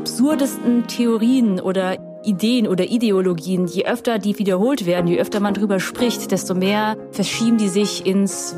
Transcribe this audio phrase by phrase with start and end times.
[0.00, 5.78] absurdesten Theorien oder Ideen oder Ideologien, je öfter die wiederholt werden, je öfter man drüber
[5.78, 8.54] spricht, desto mehr verschieben die sich ins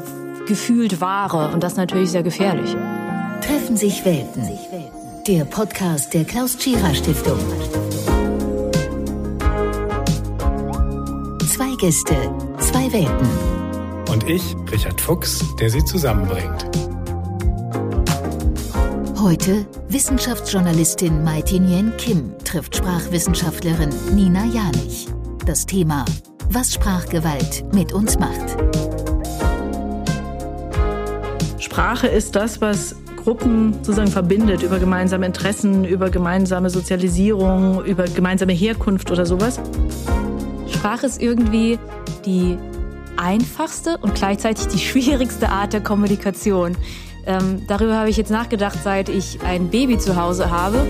[0.47, 1.53] gefühlt Wahre.
[1.53, 2.76] Und das ist natürlich sehr gefährlich.
[3.44, 4.49] Treffen sich Welten.
[5.26, 7.38] Der Podcast der Klaus Tschira Stiftung.
[11.49, 12.15] Zwei Gäste,
[12.59, 13.29] zwei Welten.
[14.13, 16.91] Und ich, Richard Fuchs, der sie zusammenbringt.
[19.23, 25.07] Heute Wissenschaftsjournalistin Mai Nguyen Kim trifft Sprachwissenschaftlerin Nina Janich.
[25.47, 26.05] Das Thema,
[26.51, 28.57] was Sprachgewalt mit uns macht.
[31.61, 38.55] Sprache ist das, was Gruppen sozusagen verbindet über gemeinsame Interessen, über gemeinsame Sozialisierung, über gemeinsame
[38.55, 39.61] Herkunft oder sowas.
[40.66, 41.79] Sprache ist irgendwie
[42.27, 42.59] die
[43.16, 46.77] einfachste und gleichzeitig die schwierigste Art der Kommunikation.
[47.27, 50.87] Ähm, darüber habe ich jetzt nachgedacht, seit ich ein Baby zu Hause habe.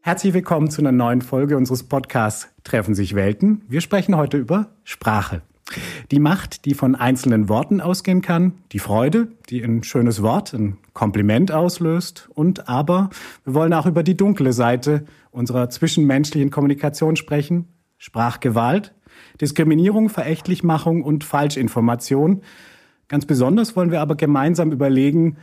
[0.00, 3.62] Herzlich willkommen zu einer neuen Folge unseres Podcasts Treffen sich Welten.
[3.68, 5.42] Wir sprechen heute über Sprache.
[6.10, 10.76] Die Macht, die von einzelnen Worten ausgehen kann, die Freude, die ein schönes Wort, ein
[10.92, 13.10] Kompliment auslöst und aber
[13.44, 17.66] wir wollen auch über die dunkle Seite unserer zwischenmenschlichen Kommunikation sprechen,
[17.98, 18.94] Sprachgewalt,
[19.40, 22.42] Diskriminierung, Verächtlichmachung und Falschinformation.
[23.08, 25.36] Ganz besonders wollen wir aber gemeinsam überlegen,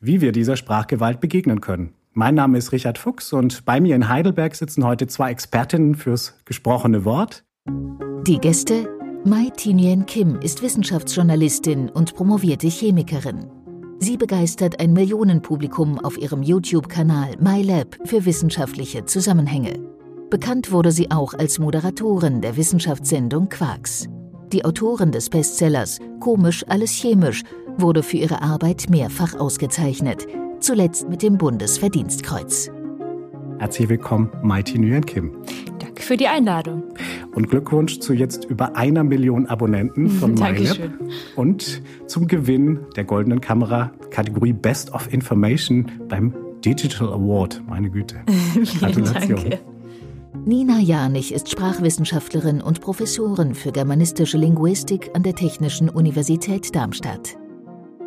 [0.00, 1.94] wie wir dieser Sprachgewalt begegnen können.
[2.12, 6.38] Mein Name ist Richard Fuchs und bei mir in Heidelberg sitzen heute zwei Expertinnen fürs
[6.44, 7.44] gesprochene Wort.
[8.26, 8.88] Die Gäste
[9.24, 13.53] Mai Tinyen Kim ist Wissenschaftsjournalistin und promovierte Chemikerin.
[14.04, 19.80] Sie begeistert ein Millionenpublikum auf ihrem YouTube-Kanal MyLab für wissenschaftliche Zusammenhänge.
[20.28, 24.06] Bekannt wurde sie auch als Moderatorin der Wissenschaftssendung Quarks.
[24.52, 27.44] Die Autorin des Bestsellers Komisch alles chemisch
[27.78, 30.26] wurde für ihre Arbeit mehrfach ausgezeichnet,
[30.60, 32.70] zuletzt mit dem Bundesverdienstkreuz.
[33.58, 35.34] Herzlich willkommen, Mighty Nguyen Kim.
[35.78, 36.82] Danke für die Einladung.
[37.34, 40.78] Und Glückwunsch zu jetzt über einer Million Abonnenten von MyLab
[41.36, 46.32] und zum Gewinn der Goldenen Kamera Kategorie Best of Information beim
[46.64, 47.62] Digital Award.
[47.68, 48.16] Meine Güte.
[48.78, 49.36] Gratulation.
[49.36, 49.58] Danke.
[50.46, 57.36] Nina Janich ist Sprachwissenschaftlerin und Professorin für germanistische Linguistik an der Technischen Universität Darmstadt.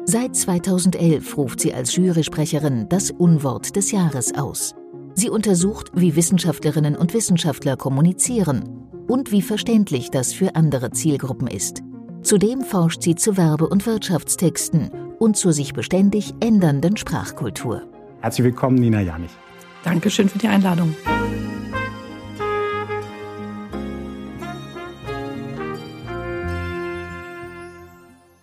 [0.06, 4.76] Seit 2011 ruft sie als Jurysprecherin das Unwort des Jahres aus.
[5.16, 11.82] Sie untersucht, wie Wissenschaftlerinnen und Wissenschaftler kommunizieren und wie verständlich das für andere Zielgruppen ist.
[12.22, 17.84] Zudem forscht sie zu Werbe- und Wirtschaftstexten und zur sich beständig ändernden Sprachkultur.
[18.22, 19.32] Herzlich willkommen, Nina Janich.
[19.84, 20.96] Dankeschön für die Einladung.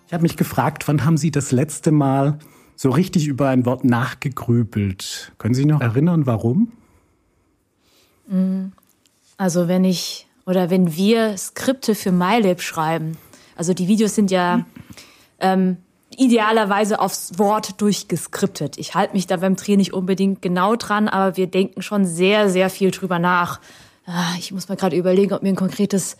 [0.06, 2.38] Ich habe mich gefragt, wann haben Sie das letzte Mal
[2.76, 5.32] so richtig über ein Wort nachgegrübelt?
[5.38, 6.72] Können Sie sich noch erinnern, warum?
[8.28, 8.66] Mm,
[9.36, 13.16] also wenn ich oder wenn wir Skripte für MyLab schreiben,
[13.56, 14.64] also die Videos sind ja
[15.40, 15.78] ähm,
[16.16, 18.78] idealerweise aufs Wort durchgeskriptet.
[18.78, 22.48] Ich halte mich da beim Dreh nicht unbedingt genau dran, aber wir denken schon sehr,
[22.48, 23.60] sehr viel drüber nach.
[24.06, 26.16] Ah, ich muss mal gerade überlegen, ob mir ein konkretes,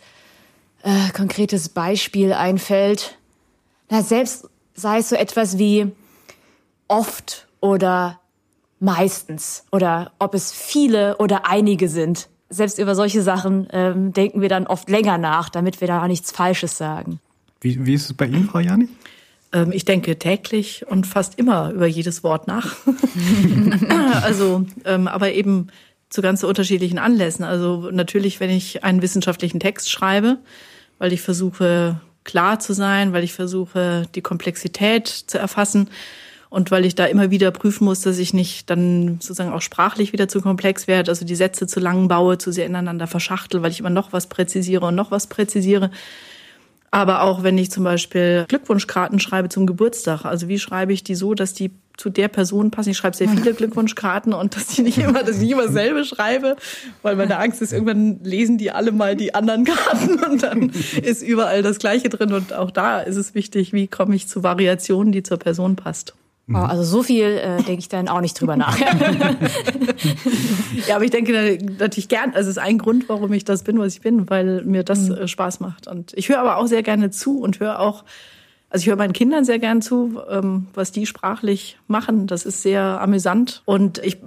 [0.83, 3.17] äh, konkretes Beispiel einfällt.
[3.89, 5.91] Na, selbst sei es so etwas wie
[6.87, 8.19] oft oder
[8.79, 12.27] meistens oder ob es viele oder einige sind.
[12.55, 16.07] Selbst über solche Sachen ähm, denken wir dann oft länger nach, damit wir da auch
[16.07, 17.19] nichts Falsches sagen.
[17.59, 18.87] Wie, wie ist es bei Ihnen, Frau Jani?
[19.51, 22.75] Ähm, ich denke täglich und fast immer über jedes Wort nach.
[24.21, 25.67] also, ähm, aber eben
[26.09, 27.43] zu ganz unterschiedlichen Anlässen.
[27.43, 30.37] Also natürlich, wenn ich einen wissenschaftlichen Text schreibe,
[30.97, 35.89] weil ich versuche klar zu sein, weil ich versuche, die Komplexität zu erfassen
[36.55, 40.13] und weil ich da immer wieder prüfen muss, dass ich nicht dann sozusagen auch sprachlich
[40.13, 43.71] wieder zu komplex werde, also die Sätze zu lang baue, zu sehr ineinander verschachtel, weil
[43.71, 45.91] ich immer noch was präzisiere und noch was präzisiere.
[46.91, 51.15] Aber auch wenn ich zum Beispiel Glückwunschkarten schreibe zum Geburtstag, also wie schreibe ich die
[51.15, 52.91] so, dass die zu der Person passen.
[52.91, 56.55] Ich schreibe sehr viele Glückwunschkarten und dass die nicht immer, dass ich immer selbe schreibe,
[57.01, 60.71] weil meine Angst ist, irgendwann lesen die alle mal die anderen Karten und dann
[61.01, 62.31] ist überall das Gleiche drin.
[62.31, 66.13] Und auch da ist es wichtig, wie komme ich zu Variationen, die zur Person passt.
[66.47, 68.77] Oh, also so viel äh, denke ich dann auch nicht drüber nach.
[70.87, 73.79] ja, aber ich denke natürlich gern, also es ist ein Grund, warum ich das bin,
[73.79, 75.15] was ich bin, weil mir das mhm.
[75.15, 75.87] äh, Spaß macht.
[75.87, 78.03] Und ich höre aber auch sehr gerne zu und höre auch
[78.69, 82.27] also ich höre meinen Kindern sehr gern zu, ähm, was die sprachlich machen.
[82.27, 83.61] Das ist sehr amüsant.
[83.63, 84.17] Und ich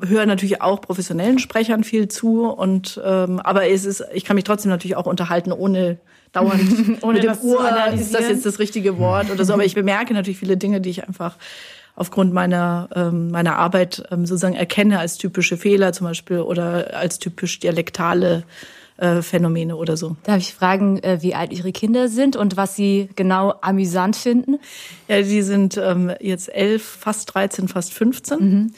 [0.00, 4.44] höre natürlich auch professionellen Sprechern viel zu und ähm, aber es ist, ich kann mich
[4.44, 5.98] trotzdem natürlich auch unterhalten, ohne
[6.32, 6.62] dauernd
[7.02, 9.52] ohne mit dem Ohr, ist das jetzt das richtige Wort oder so.
[9.52, 11.36] Aber ich bemerke natürlich viele Dinge, die ich einfach
[11.94, 17.18] aufgrund meiner ähm, meiner Arbeit ähm, sozusagen erkenne als typische Fehler zum Beispiel oder als
[17.18, 18.44] typisch dialektale
[18.96, 20.16] äh, Phänomene oder so.
[20.24, 24.58] Darf ich fragen, äh, wie alt Ihre Kinder sind und was Sie genau amüsant finden?
[25.08, 28.38] Ja, die sind ähm, jetzt elf, fast 13, fast 15.
[28.38, 28.72] Mhm.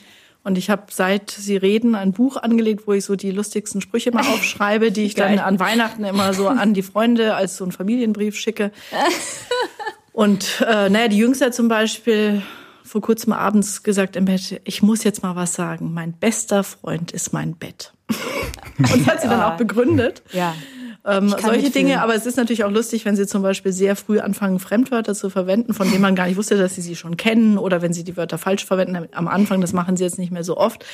[0.44, 4.12] Und ich habe seit Sie reden ein Buch angelegt, wo ich so die lustigsten Sprüche
[4.12, 7.72] mal aufschreibe, die ich dann an Weihnachten immer so an die Freunde als so einen
[7.72, 8.70] Familienbrief schicke.
[10.12, 12.42] Und äh, naja, die Jüngste zum Beispiel
[12.84, 15.92] vor kurzem abends gesagt im Bett, ich muss jetzt mal was sagen.
[15.92, 17.92] Mein bester Freund ist mein Bett.
[18.78, 20.22] Und das hat sie dann auch begründet.
[20.32, 20.54] Ja.
[21.06, 24.20] Ähm, solche Dinge, aber es ist natürlich auch lustig, wenn sie zum Beispiel sehr früh
[24.20, 27.58] anfangen, Fremdwörter zu verwenden, von denen man gar nicht wusste, dass sie sie schon kennen,
[27.58, 30.44] oder wenn sie die Wörter falsch verwenden am Anfang, das machen sie jetzt nicht mehr
[30.44, 30.84] so oft.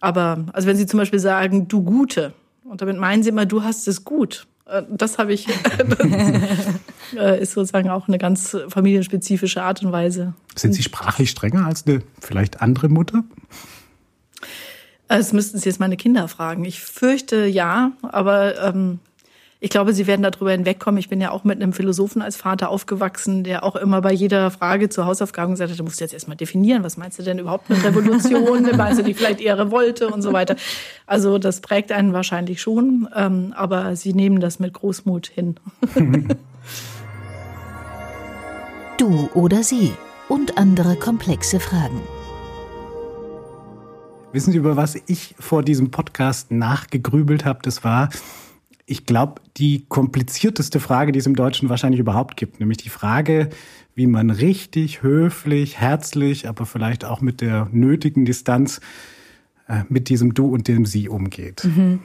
[0.00, 2.32] Aber also wenn sie zum Beispiel sagen, du Gute,
[2.64, 4.46] und damit meinen sie immer, du hast es gut.
[4.66, 5.46] Äh, das habe ich,
[7.12, 10.32] das ist sozusagen auch eine ganz familienspezifische Art und Weise.
[10.56, 13.24] Sind Sie sprachlich strenger als eine vielleicht andere Mutter?
[15.08, 16.64] Das müssten Sie jetzt meine Kinder fragen.
[16.64, 18.98] Ich fürchte ja, aber ähm,
[19.62, 20.98] ich glaube, sie werden darüber hinwegkommen.
[20.98, 24.50] Ich bin ja auch mit einem Philosophen als Vater aufgewachsen, der auch immer bei jeder
[24.50, 27.70] Frage zur Hausaufgaben gesagt hat, du musst jetzt erstmal definieren, was meinst du denn überhaupt
[27.70, 28.68] mit Revolution?
[28.76, 30.56] meinst du die vielleicht eher Revolte und so weiter?
[31.06, 35.54] Also das prägt einen wahrscheinlich schon, ähm, aber sie nehmen das mit Großmut hin.
[38.98, 39.92] du oder sie
[40.28, 42.00] und andere komplexe Fragen.
[44.32, 47.60] Wissen Sie, über was ich vor diesem Podcast nachgegrübelt habe?
[47.62, 48.08] Das war,
[48.92, 53.48] ich glaube, die komplizierteste Frage, die es im Deutschen wahrscheinlich überhaupt gibt, nämlich die Frage,
[53.94, 58.82] wie man richtig, höflich, herzlich, aber vielleicht auch mit der nötigen Distanz
[59.66, 61.64] äh, mit diesem Du und dem Sie umgeht.
[61.64, 62.00] Mhm.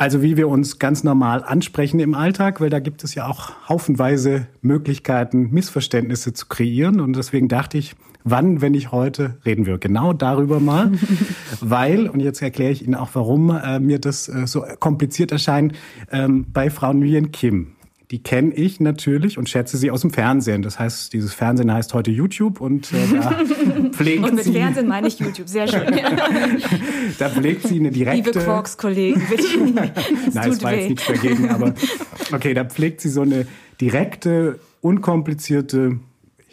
[0.00, 3.50] Also wie wir uns ganz normal ansprechen im Alltag, weil da gibt es ja auch
[3.68, 7.00] haufenweise Möglichkeiten, Missverständnisse zu kreieren.
[7.00, 7.94] Und deswegen dachte ich,
[8.24, 10.92] Wann, wenn nicht heute, reden wir genau darüber mal,
[11.60, 15.74] weil, und jetzt erkläre ich Ihnen auch, warum äh, mir das äh, so kompliziert erscheint,
[16.12, 17.72] ähm, bei Frau Nguyen Kim.
[18.10, 20.62] Die kenne ich natürlich und schätze sie aus dem Fernsehen.
[20.62, 23.30] Das heißt, dieses Fernsehen heißt heute YouTube und äh, da
[23.92, 25.86] pflegt Und mit sie, Fernsehen meine ich YouTube, sehr schön.
[27.18, 28.30] da pflegt sie eine direkte...
[28.30, 29.92] Liebe Quarks-Kollegen, bitte.
[30.34, 31.72] Nein, es war jetzt nichts dagegen, aber
[32.32, 33.46] okay, da pflegt sie so eine
[33.80, 36.00] direkte, unkomplizierte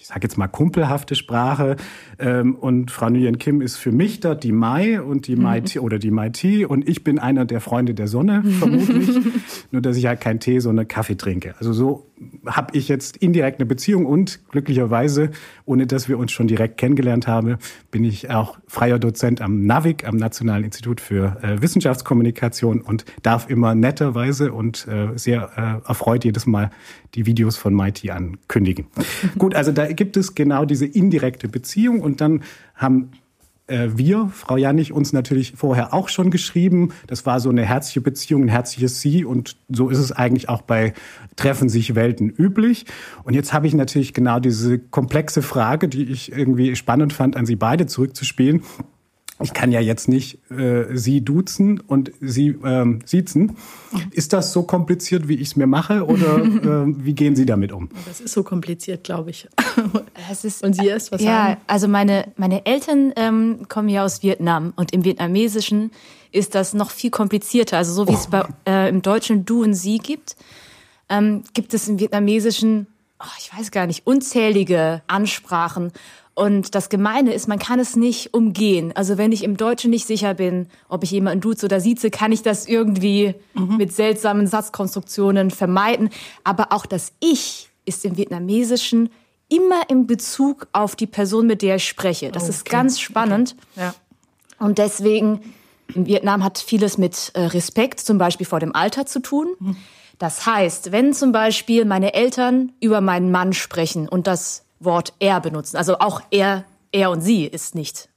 [0.07, 1.75] ich sage jetzt mal kumpelhafte Sprache.
[2.17, 5.81] Ähm, und Frau Nguyen Kim ist für mich dort die Mai und die Mai mhm.
[5.81, 9.09] oder die Mai Tea und ich bin einer der Freunde der Sonne vermutlich.
[9.71, 11.55] Nur dass ich halt keinen Tee, sondern Kaffee trinke.
[11.59, 12.07] Also so
[12.45, 15.29] habe ich jetzt indirekt eine Beziehung und glücklicherweise,
[15.65, 17.57] ohne dass wir uns schon direkt kennengelernt haben,
[17.91, 23.49] bin ich auch freier Dozent am NAVIC, am Nationalen Institut für äh, Wissenschaftskommunikation und darf
[23.49, 26.71] immer netterweise und äh, sehr äh, erfreut jedes Mal
[27.13, 28.87] die Videos von Mighty ankündigen.
[29.37, 32.41] Gut, also da gibt es genau diese indirekte Beziehung und dann
[32.75, 33.11] haben
[33.67, 36.93] äh, wir, Frau Janich, uns natürlich vorher auch schon geschrieben.
[37.07, 40.61] Das war so eine herzliche Beziehung, ein herzliches Sie und so ist es eigentlich auch
[40.61, 40.93] bei
[41.35, 42.85] Treffen sich Welten üblich.
[43.23, 47.45] Und jetzt habe ich natürlich genau diese komplexe Frage, die ich irgendwie spannend fand, an
[47.45, 48.63] Sie beide zurückzuspielen
[49.39, 53.55] ich kann ja jetzt nicht äh, Sie duzen und Sie ähm, siezen.
[54.11, 57.71] Ist das so kompliziert, wie ich es mir mache, oder äh, wie gehen Sie damit
[57.71, 57.89] um?
[58.07, 59.47] Das ist so kompliziert, glaube ich.
[60.29, 61.61] Es ist, und Sie erst was Ja, sagen?
[61.67, 65.91] also meine, meine Eltern ähm, kommen ja aus Vietnam und im Vietnamesischen
[66.31, 67.77] ist das noch viel komplizierter.
[67.77, 68.15] Also so wie oh.
[68.15, 70.35] es bei, äh, im Deutschen Du und Sie gibt,
[71.09, 72.87] ähm, gibt es im Vietnamesischen,
[73.19, 75.91] oh, ich weiß gar nicht, unzählige Ansprachen.
[76.37, 78.91] Und das Gemeine ist, man kann es nicht umgehen.
[78.95, 82.31] Also wenn ich im Deutschen nicht sicher bin, ob ich jemanden duze oder sieze, kann
[82.31, 83.77] ich das irgendwie mhm.
[83.77, 86.11] mit seltsamen Satzkonstruktionen vermeiden.
[86.43, 89.09] Aber auch das Ich ist im Vietnamesischen
[89.49, 92.31] immer in Bezug auf die Person, mit der ich spreche.
[92.31, 92.51] Das okay.
[92.51, 93.55] ist ganz spannend.
[93.71, 93.85] Okay.
[93.87, 93.95] Ja.
[94.59, 95.39] Und deswegen,
[95.95, 99.47] in Vietnam hat vieles mit äh, Respekt, zum Beispiel vor dem Alter zu tun.
[99.57, 99.75] Mhm.
[100.19, 105.39] Das heißt, wenn zum Beispiel meine Eltern über meinen Mann sprechen und das Wort er
[105.39, 105.77] benutzen.
[105.77, 108.09] Also auch er, er und sie ist nicht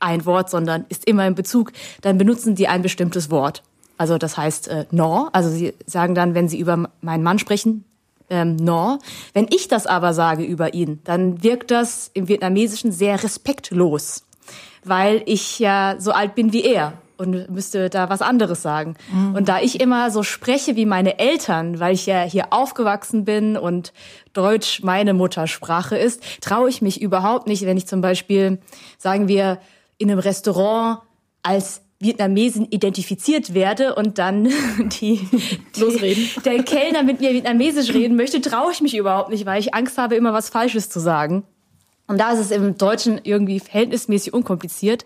[0.00, 1.72] ein Wort, sondern ist immer in Bezug.
[2.02, 3.62] Dann benutzen die ein bestimmtes Wort.
[3.96, 5.28] Also das heißt äh, no.
[5.32, 7.84] Also sie sagen dann, wenn sie über meinen Mann sprechen,
[8.30, 8.98] ähm, no.
[9.32, 14.24] Wenn ich das aber sage über ihn, dann wirkt das im Vietnamesischen sehr respektlos,
[14.84, 18.94] weil ich ja so alt bin wie er und müsste da was anderes sagen.
[19.12, 19.34] Mhm.
[19.34, 23.56] Und da ich immer so spreche wie meine Eltern, weil ich ja hier aufgewachsen bin
[23.56, 23.92] und
[24.32, 28.58] Deutsch meine Muttersprache ist, traue ich mich überhaupt nicht, wenn ich zum Beispiel,
[28.98, 29.58] sagen wir,
[29.98, 31.00] in einem Restaurant
[31.42, 34.44] als Vietnamesin identifiziert werde und dann
[35.00, 35.28] die,
[35.76, 36.28] Losreden.
[36.44, 39.98] der Kellner mit mir Vietnamesisch reden möchte, traue ich mich überhaupt nicht, weil ich Angst
[39.98, 41.42] habe, immer was Falsches zu sagen.
[42.06, 45.04] Und da ist es im Deutschen irgendwie verhältnismäßig unkompliziert.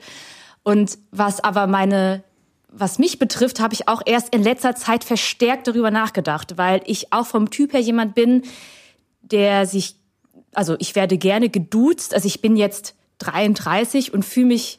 [0.63, 2.23] Und was aber meine,
[2.69, 7.13] was mich betrifft, habe ich auch erst in letzter Zeit verstärkt darüber nachgedacht, weil ich
[7.13, 8.43] auch vom Typ her jemand bin,
[9.23, 9.97] der sich,
[10.55, 12.15] also ich werde gerne geduzt.
[12.15, 14.79] Also ich bin jetzt 33 und fühle mich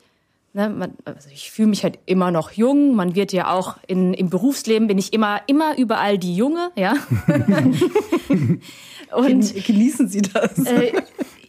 [0.55, 2.95] Ne, man, also ich fühle mich halt immer noch jung.
[2.95, 6.93] Man wird ja auch in, im Berufsleben bin ich immer, immer überall die Junge, ja.
[9.15, 10.59] und genießen Sie das?
[10.59, 10.91] Äh,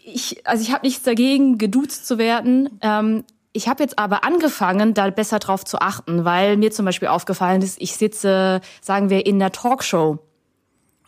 [0.06, 2.70] ich, also ich habe nichts dagegen, geduzt zu werden.
[2.80, 3.24] Ähm,
[3.54, 7.62] ich habe jetzt aber angefangen, da besser drauf zu achten, weil mir zum Beispiel aufgefallen
[7.62, 10.18] ist, ich sitze, sagen wir, in der Talkshow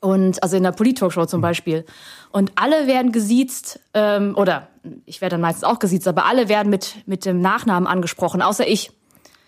[0.00, 1.85] und also in der Polit-Talkshow zum Beispiel.
[2.31, 4.69] Und alle werden gesiezt, ähm, oder
[5.07, 8.67] ich werde dann meistens auch gesiezt, aber alle werden mit, mit dem Nachnamen angesprochen, außer
[8.67, 8.93] ich.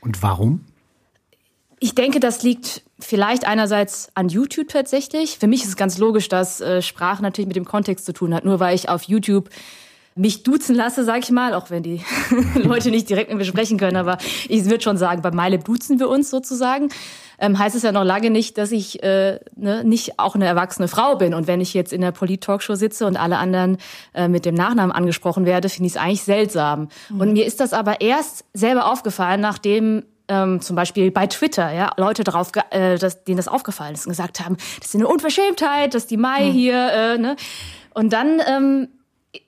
[0.00, 0.64] Und warum?
[1.78, 5.38] Ich denke, das liegt vielleicht einerseits an YouTube tatsächlich.
[5.38, 8.35] Für mich ist es ganz logisch, dass äh, Sprache natürlich mit dem Kontext zu tun
[8.35, 8.45] hat.
[8.45, 9.50] Nur weil ich auf YouTube
[10.19, 12.03] mich duzen lasse, sag ich mal, auch wenn die
[12.55, 15.99] Leute nicht direkt mit mir sprechen können, aber ich würde schon sagen, bei Meile duzen
[15.99, 16.89] wir uns sozusagen.
[17.41, 20.89] Ähm, heißt es ja noch lange nicht, dass ich äh, ne, nicht auch eine erwachsene
[20.89, 21.35] Frau bin.
[21.35, 23.79] Und wenn ich jetzt in der Polit-Talkshow sitze und alle anderen
[24.13, 26.89] äh, mit dem Nachnamen angesprochen werde, finde ich es eigentlich seltsam.
[27.11, 27.21] Mhm.
[27.21, 31.93] Und mir ist das aber erst selber aufgefallen, nachdem ähm, zum Beispiel bei Twitter, ja,
[31.97, 35.95] Leute darauf, äh, dass, denen das aufgefallen ist und gesagt haben, das ist eine Unverschämtheit,
[35.95, 36.53] dass die Mai mhm.
[36.53, 37.37] hier, äh, ne?
[37.95, 38.89] Und dann ähm,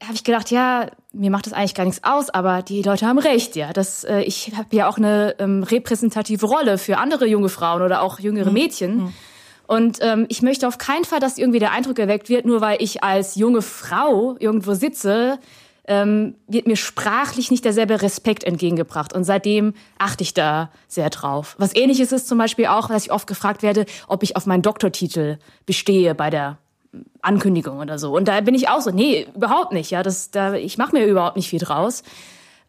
[0.02, 3.18] habe ich gedacht, ja, mir macht das eigentlich gar nichts aus, aber die Leute haben
[3.18, 3.72] recht, ja.
[3.72, 8.02] Das, äh, ich habe ja auch eine ähm, repräsentative Rolle für andere junge Frauen oder
[8.02, 8.54] auch jüngere mhm.
[8.54, 8.96] Mädchen.
[8.96, 9.12] Mhm.
[9.66, 12.82] Und ähm, ich möchte auf keinen Fall, dass irgendwie der Eindruck erweckt wird, nur weil
[12.82, 15.38] ich als junge Frau irgendwo sitze,
[15.86, 19.12] ähm, wird mir sprachlich nicht derselbe Respekt entgegengebracht.
[19.12, 21.54] Und seitdem achte ich da sehr drauf.
[21.58, 24.62] Was ähnliches ist zum Beispiel auch, dass ich oft gefragt werde, ob ich auf meinen
[24.62, 26.58] Doktortitel bestehe bei der
[27.22, 28.14] Ankündigung oder so.
[28.16, 29.90] Und da bin ich auch so, nee, überhaupt nicht.
[29.90, 32.02] Ja, das, da, ich mache mir überhaupt nicht viel draus.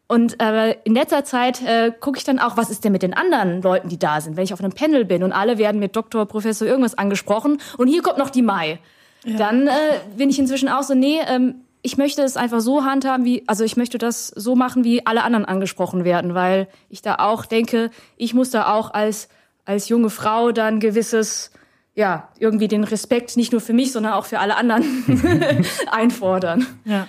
[0.08, 3.14] Und äh, in letzter Zeit äh, gucke ich dann auch, was ist denn mit den
[3.14, 5.96] anderen Leuten, die da sind, wenn ich auf einem Panel bin und alle werden mit
[5.96, 8.80] Doktor, Professor irgendwas angesprochen und hier kommt noch die Mai.
[9.24, 9.38] Ja.
[9.38, 9.72] Dann äh,
[10.18, 13.64] bin ich inzwischen auch so, nee, ähm, ich möchte es einfach so handhaben, wie, also
[13.64, 17.90] ich möchte das so machen, wie alle anderen angesprochen werden, weil ich da auch denke,
[18.18, 19.30] ich muss da auch als,
[19.66, 21.51] als junge Frau dann gewisses
[21.96, 26.66] ja, irgendwie den Respekt nicht nur für mich, sondern auch für alle anderen einfordern.
[26.86, 27.08] Ja.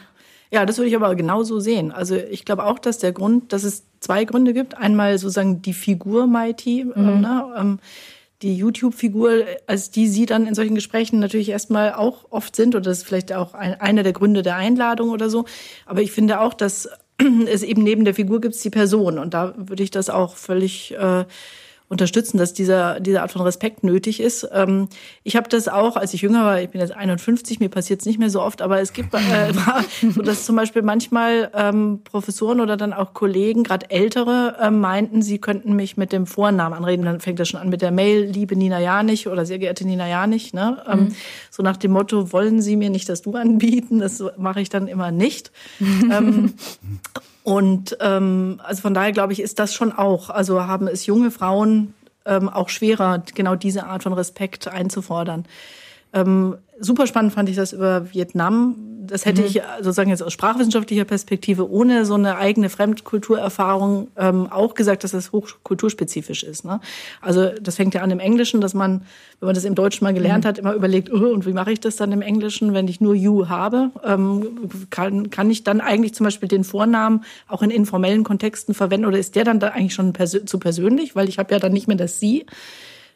[0.53, 1.93] Ja, das würde ich aber genauso sehen.
[1.93, 4.77] Also ich glaube auch, dass der Grund, dass es zwei Gründe gibt.
[4.77, 6.93] Einmal sozusagen die Figur Mighty, mhm.
[6.95, 7.79] ähm, ne, ähm,
[8.43, 12.83] die YouTube-Figur, als die sie dann in solchen Gesprächen natürlich erstmal auch oft sind, oder
[12.83, 15.47] das ist vielleicht auch ein, einer der Gründe der Einladung oder so.
[15.87, 16.89] Aber ich finde auch, dass
[17.47, 19.19] es eben neben der Figur gibt es die Person.
[19.19, 21.25] Und da würde ich das auch völlig äh,
[21.93, 24.49] unterstützen, dass dieser, diese Art von Respekt nötig ist.
[24.53, 24.89] Ähm,
[25.23, 28.07] ich habe das auch, als ich jünger war, ich bin jetzt 51, mir passiert es
[28.07, 29.53] nicht mehr so oft, aber es gibt äh,
[30.11, 35.21] so, dass zum Beispiel manchmal ähm, Professoren oder dann auch Kollegen, gerade ältere, äh, meinten,
[35.21, 37.05] sie könnten mich mit dem Vornamen anreden.
[37.05, 40.09] Dann fängt das schon an mit der Mail, liebe Nina Janich oder sehr geehrte Nina
[40.09, 40.55] Janich.
[40.55, 40.83] Ne?
[40.91, 41.15] Ähm, mhm.
[41.51, 43.99] So nach dem Motto, wollen Sie mir nicht das Du anbieten?
[43.99, 45.53] Das mache ich dann immer nicht.
[45.81, 46.55] ähm,
[47.45, 51.31] und ähm, also von daher glaube ich, ist das schon auch, also haben es junge
[51.31, 51.95] Frauen
[52.25, 55.45] ähm, auch schwerer, genau diese Art von Respekt einzufordern.
[56.13, 58.77] Ähm, super spannend fand ich das über Vietnam.
[59.05, 59.49] Das hätte mhm.
[59.49, 65.11] ich sozusagen jetzt aus sprachwissenschaftlicher Perspektive ohne so eine eigene Fremdkulturerfahrung ähm, auch gesagt, dass
[65.11, 66.65] das hochkulturspezifisch ist.
[66.65, 66.81] Ne?
[67.21, 69.03] Also das fängt ja an im Englischen, dass man,
[69.41, 70.49] wenn man das im Deutschen mal gelernt mhm.
[70.49, 73.15] hat, immer überlegt, oh, und wie mache ich das dann im Englischen, wenn ich nur
[73.15, 73.91] you habe?
[74.05, 79.07] Ähm, kann, kann ich dann eigentlich zum Beispiel den Vornamen auch in informellen Kontexten verwenden
[79.07, 81.73] oder ist der dann da eigentlich schon persö zu persönlich, weil ich habe ja dann
[81.73, 82.47] nicht mehr das sie?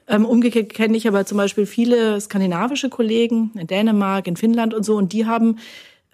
[0.09, 4.85] Ähm, umgekehrt kenne ich aber zum Beispiel viele skandinavische Kollegen in Dänemark, in Finnland und
[4.85, 5.59] so, und die haben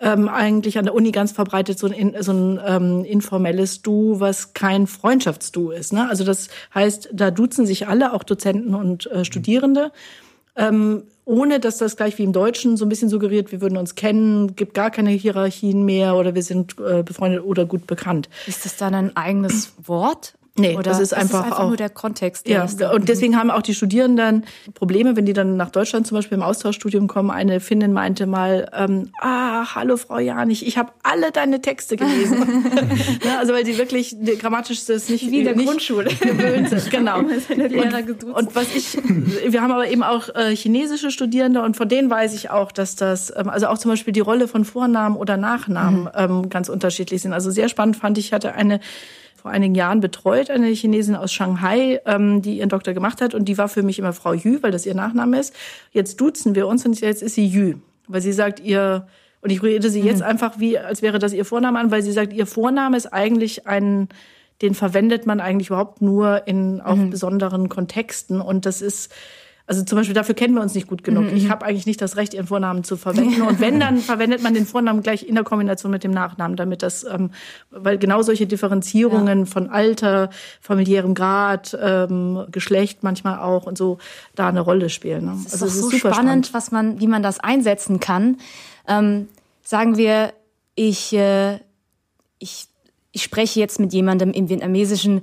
[0.03, 4.53] ähm, eigentlich an der Uni ganz verbreitet so ein, so ein ähm, informelles Du, was
[4.53, 5.93] kein Freundschaftsdu ist.
[5.93, 6.09] Ne?
[6.09, 9.93] Also das heißt, da duzen sich alle, auch Dozenten und äh, Studierende.
[10.57, 13.95] Ähm, ohne dass das gleich wie im Deutschen so ein bisschen suggeriert, wir würden uns
[13.95, 18.29] kennen, gibt gar keine Hierarchien mehr oder wir sind äh, befreundet oder gut bekannt.
[18.47, 20.35] Ist das dann ein eigenes Wort?
[20.59, 22.47] Nee, Oder das ist einfach, ist einfach auch nur der Kontext.
[22.47, 24.45] Ja, und deswegen haben auch die Studierenden
[24.75, 27.31] Probleme, wenn die dann nach Deutschland zum Beispiel im Austauschstudium kommen.
[27.31, 32.67] Eine Finnin meinte mal, ähm, ah, hallo Frau Janich, ich habe alle deine Texte gelesen.
[33.25, 36.91] ja, also weil sie wirklich grammatisch das nicht wie in der nicht Grundschule gewöhnt sind.
[36.91, 37.21] Genau.
[37.21, 42.11] und, und was ich, wir haben aber eben auch äh, chinesische Studierende und von denen
[42.11, 45.39] weiß ich auch, dass das, ähm, also auch zum Beispiel die Rolle von Vornamen oder
[45.39, 46.11] Nachnamen mhm.
[46.15, 47.33] ähm, ganz unterschiedlich sind.
[47.33, 48.81] Also sehr spannend fand ich, hatte eine
[49.43, 53.35] vor einigen Jahren betreut, eine Chinesin aus Shanghai, ähm, die ihren Doktor gemacht hat.
[53.35, 55.53] Und die war für mich immer Frau Yu, weil das ihr Nachname ist.
[55.91, 57.75] Jetzt duzen wir uns und jetzt ist sie Yu.
[58.07, 59.09] Weil sie sagt, ihr,
[59.41, 60.27] und ich rede sie jetzt mhm.
[60.27, 63.67] einfach wie, als wäre das ihr Vorname an, weil sie sagt, ihr Vorname ist eigentlich
[63.67, 64.09] ein,
[64.63, 67.11] den verwendet man eigentlich überhaupt nur in auch mhm.
[67.11, 68.41] besonderen Kontexten.
[68.41, 69.13] Und das ist,
[69.73, 71.31] also zum Beispiel dafür kennen wir uns nicht gut genug.
[71.31, 71.37] Mhm.
[71.37, 73.41] Ich habe eigentlich nicht das Recht, ihren Vornamen zu verwenden.
[73.41, 76.83] Und wenn, dann verwendet man den Vornamen gleich in der Kombination mit dem Nachnamen, damit
[76.83, 77.31] das, ähm,
[77.71, 79.45] weil genau solche Differenzierungen ja.
[79.47, 80.29] von Alter,
[80.61, 83.97] familiärem Grad, ähm, Geschlecht manchmal auch und so
[84.35, 85.25] da eine Rolle spielen.
[85.25, 85.33] Ne?
[85.45, 87.99] Das ist also es ist so super spannend, spannend, was man, wie man das einsetzen
[87.99, 88.37] kann.
[88.87, 89.29] Ähm,
[89.63, 90.35] sagen wir,
[90.75, 91.61] ich, äh,
[92.39, 92.67] ich,
[93.13, 95.23] ich spreche jetzt mit jemandem im Vietnamesischen,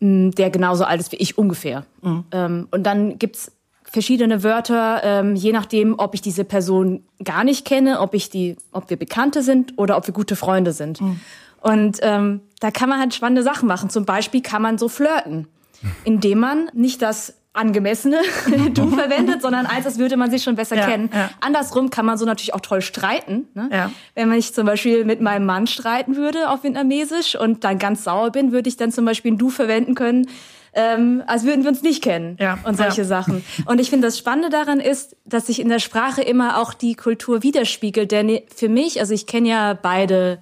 [0.00, 1.84] der genauso alt ist wie ich ungefähr.
[2.02, 2.24] Mhm.
[2.32, 3.52] Ähm, und dann gibt's
[3.84, 8.56] verschiedene Wörter, ähm, je nachdem, ob ich diese Person gar nicht kenne, ob ich die,
[8.72, 11.00] ob wir Bekannte sind oder ob wir gute Freunde sind.
[11.00, 11.20] Mhm.
[11.60, 13.90] Und ähm, da kann man halt spannende Sachen machen.
[13.90, 15.48] Zum Beispiel kann man so flirten,
[16.04, 18.20] indem man nicht das angemessene
[18.74, 21.10] Du verwendet, sondern als als würde man sich schon besser ja, kennen.
[21.12, 21.30] Ja.
[21.40, 23.48] Andersrum kann man so natürlich auch toll streiten.
[23.54, 23.68] Ne?
[23.72, 23.90] Ja.
[24.14, 28.30] Wenn ich zum Beispiel mit meinem Mann streiten würde auf Vietnamesisch und dann ganz sauer
[28.30, 30.28] bin, würde ich dann zum Beispiel ein Du verwenden können,
[30.74, 33.06] ähm, als würden wir uns nicht kennen ja, und solche ja.
[33.06, 33.44] Sachen.
[33.64, 36.94] Und ich finde, das Spannende daran ist, dass sich in der Sprache immer auch die
[36.94, 38.12] Kultur widerspiegelt.
[38.12, 40.38] Denn für mich, also ich kenne ja beide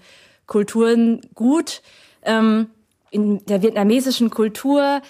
[0.47, 1.83] Kulturen gut,
[2.23, 2.69] ähm,
[3.11, 5.01] in der vietnamesischen Kultur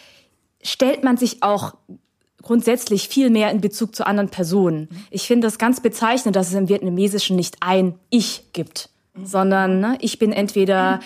[0.64, 1.74] stellt man sich auch
[2.42, 4.88] grundsätzlich viel mehr in Bezug zu anderen Personen.
[5.10, 8.90] Ich finde das ganz bezeichnend, dass es im Vietnamesischen nicht ein Ich gibt,
[9.22, 11.00] sondern ne, ich bin entweder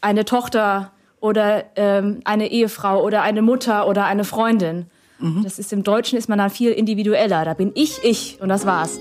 [0.00, 4.86] eine Tochter oder ähm, eine Ehefrau oder eine Mutter oder eine Freundin.
[5.18, 5.42] Mhm.
[5.44, 7.44] Das ist im Deutschen ist man dann viel individueller.
[7.44, 8.98] Da bin ich ich und das war's.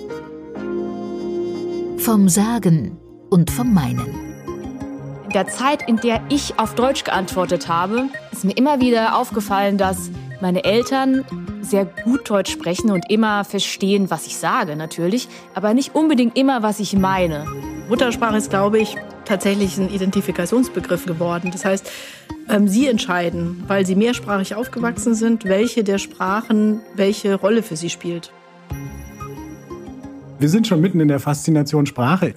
[1.97, 2.97] Vom Sagen
[3.29, 4.28] und vom Meinen.
[5.29, 9.77] In der Zeit, in der ich auf Deutsch geantwortet habe, ist mir immer wieder aufgefallen,
[9.77, 10.09] dass
[10.41, 11.24] meine Eltern
[11.62, 16.63] sehr gut Deutsch sprechen und immer verstehen, was ich sage, natürlich, aber nicht unbedingt immer,
[16.63, 17.46] was ich meine.
[17.89, 21.51] Muttersprache ist, glaube ich, tatsächlich ein Identifikationsbegriff geworden.
[21.51, 21.92] Das heißt,
[22.50, 27.92] ähm, Sie entscheiden, weil Sie mehrsprachig aufgewachsen sind, welche der Sprachen welche Rolle für Sie
[27.92, 28.33] spielt.
[30.39, 32.33] Wir sind schon mitten in der Faszination Sprache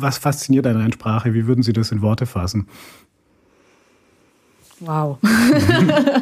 [0.00, 1.34] was fasziniert an einer Sprache?
[1.34, 2.68] Wie würden Sie das in Worte fassen?
[4.80, 5.18] Wow.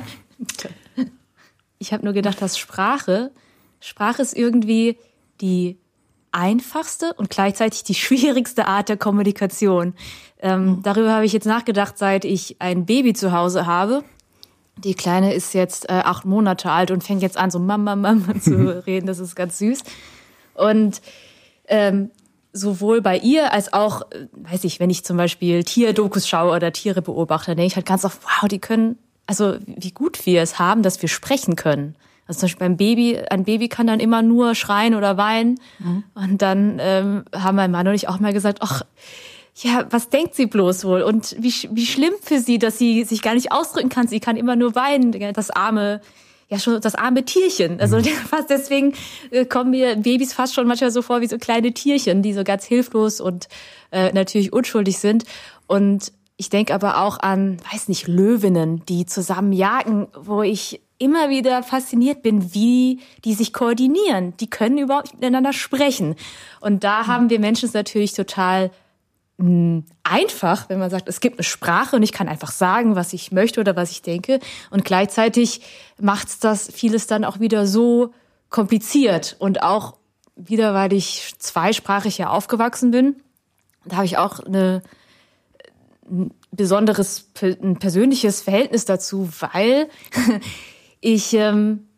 [1.78, 3.30] ich habe nur gedacht, dass Sprache,
[3.80, 4.96] Sprache ist irgendwie
[5.40, 5.76] die
[6.32, 9.94] einfachste und gleichzeitig die schwierigste Art der Kommunikation.
[10.40, 10.82] Ähm, mhm.
[10.82, 14.04] Darüber habe ich jetzt nachgedacht, seit ich ein Baby zu Hause habe.
[14.78, 18.34] Die Kleine ist jetzt äh, acht Monate alt und fängt jetzt an, so Mama, Mama
[18.40, 19.06] zu reden.
[19.06, 19.82] Das ist ganz süß.
[20.54, 21.00] Und
[21.68, 22.10] ähm,
[22.56, 26.72] sowohl bei ihr als auch, äh, weiß ich, wenn ich zum Beispiel Tierdokus schaue oder
[26.72, 30.58] Tiere beobachte, denke ich halt ganz oft, wow, die können, also wie gut wir es
[30.58, 31.94] haben, dass wir sprechen können.
[32.26, 35.60] Also zum Beispiel beim Baby, ein Baby kann dann immer nur schreien oder weinen.
[35.78, 36.04] Mhm.
[36.14, 38.82] Und dann ähm, haben mein Mann und ich auch mal gesagt, ach,
[39.62, 41.02] ja, was denkt sie bloß wohl?
[41.02, 44.08] Und wie, wie schlimm für sie, dass sie sich gar nicht ausdrücken kann.
[44.08, 46.00] Sie kann immer nur weinen, das arme
[46.48, 47.80] ja schon das arme Tierchen.
[47.80, 48.04] Also mhm.
[48.30, 48.94] fast deswegen
[49.30, 52.44] äh, kommen mir Babys fast schon manchmal so vor wie so kleine Tierchen, die so
[52.44, 53.48] ganz hilflos und
[53.90, 55.24] äh, natürlich unschuldig sind.
[55.66, 61.28] Und ich denke aber auch an, weiß nicht, Löwinnen, die zusammen jagen, wo ich immer
[61.28, 64.34] wieder fasziniert bin, wie die sich koordinieren.
[64.38, 66.14] Die können überhaupt miteinander sprechen.
[66.60, 67.06] Und da mhm.
[67.06, 68.70] haben wir Menschen es natürlich total
[69.38, 73.32] einfach, wenn man sagt, es gibt eine Sprache und ich kann einfach sagen, was ich
[73.32, 74.40] möchte oder was ich denke.
[74.70, 75.60] Und gleichzeitig
[76.00, 78.14] macht das vieles dann auch wieder so
[78.48, 79.96] kompliziert und auch
[80.36, 83.16] wieder, weil ich zweisprachig ja aufgewachsen bin,
[83.84, 84.82] da habe ich auch eine,
[86.08, 89.88] ein besonderes, ein persönliches Verhältnis dazu, weil
[91.00, 91.88] ich, ähm,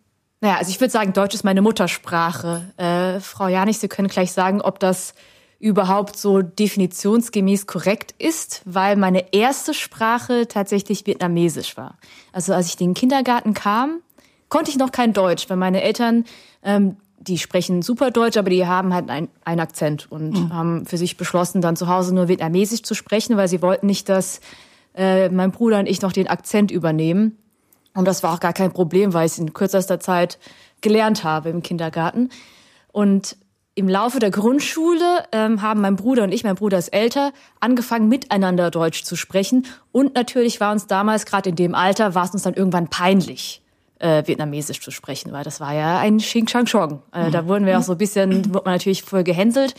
[0.40, 2.72] naja, also ich würde sagen, Deutsch ist meine Muttersprache.
[2.76, 5.14] Äh, Frau Janich, Sie können gleich sagen, ob das
[5.60, 11.98] überhaupt so definitionsgemäß korrekt ist, weil meine erste Sprache tatsächlich Vietnamesisch war.
[12.32, 14.00] Also als ich in den Kindergarten kam,
[14.48, 16.24] konnte ich noch kein Deutsch, weil meine Eltern,
[16.62, 20.52] ähm, die sprechen super Deutsch, aber die haben halt einen, einen Akzent und mhm.
[20.52, 24.08] haben für sich beschlossen, dann zu Hause nur Vietnamesisch zu sprechen, weil sie wollten nicht,
[24.08, 24.40] dass
[24.94, 27.36] äh, mein Bruder und ich noch den Akzent übernehmen.
[27.94, 30.38] Und das war auch gar kein Problem, weil ich es in kürzester Zeit
[30.82, 32.30] gelernt habe im Kindergarten.
[32.92, 33.36] Und
[33.78, 38.08] im Laufe der Grundschule ähm, haben mein Bruder und ich, mein Bruder ist älter, angefangen
[38.08, 39.66] miteinander Deutsch zu sprechen.
[39.92, 43.62] Und natürlich war uns damals, gerade in dem Alter, war es uns dann irgendwann peinlich,
[44.00, 47.02] äh, Vietnamesisch zu sprechen, weil das war ja ein Xing Chang Chong.
[47.12, 49.76] Äh, Da wurden wir auch so ein bisschen, wurde man natürlich voll gehänselt.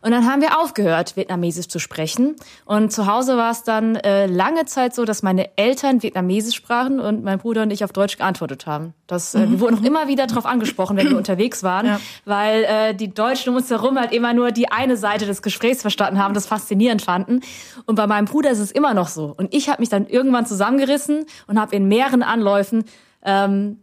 [0.00, 2.36] Und dann haben wir aufgehört, Vietnamesisch zu sprechen.
[2.64, 7.00] Und zu Hause war es dann äh, lange Zeit so, dass meine Eltern Vietnamesisch sprachen
[7.00, 8.94] und mein Bruder und ich auf Deutsch geantwortet haben.
[9.06, 12.00] Das, äh, wir wurden auch immer wieder darauf angesprochen, wenn wir unterwegs waren, ja.
[12.24, 15.82] weil äh, die Deutschen um uns herum halt immer nur die eine Seite des Gesprächs
[15.82, 17.40] verstanden haben, das faszinierend fanden.
[17.86, 19.34] Und bei meinem Bruder ist es immer noch so.
[19.36, 22.84] Und ich habe mich dann irgendwann zusammengerissen und habe in mehreren Anläufen
[23.24, 23.78] ähm,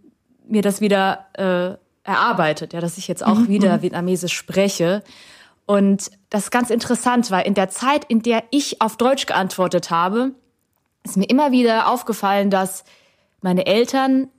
[0.47, 3.47] mir das wieder äh, erarbeitet, ja, dass ich jetzt auch mhm.
[3.47, 3.82] wieder mhm.
[3.82, 5.04] Vietnamesisch spreche.
[5.65, 9.89] Und das ist ganz interessant, weil in der Zeit, in der ich auf Deutsch geantwortet
[9.89, 10.32] habe,
[11.04, 12.84] ist mir immer wieder aufgefallen, dass
[13.41, 14.30] meine Eltern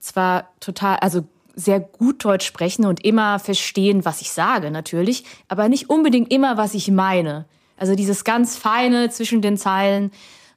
[0.00, 1.24] zwar total, also
[1.54, 6.56] sehr gut Deutsch sprechen und immer verstehen, was ich sage, natürlich, aber nicht unbedingt immer,
[6.56, 7.46] was ich meine.
[7.76, 10.10] Also dieses ganz Feine zwischen den Zeilen,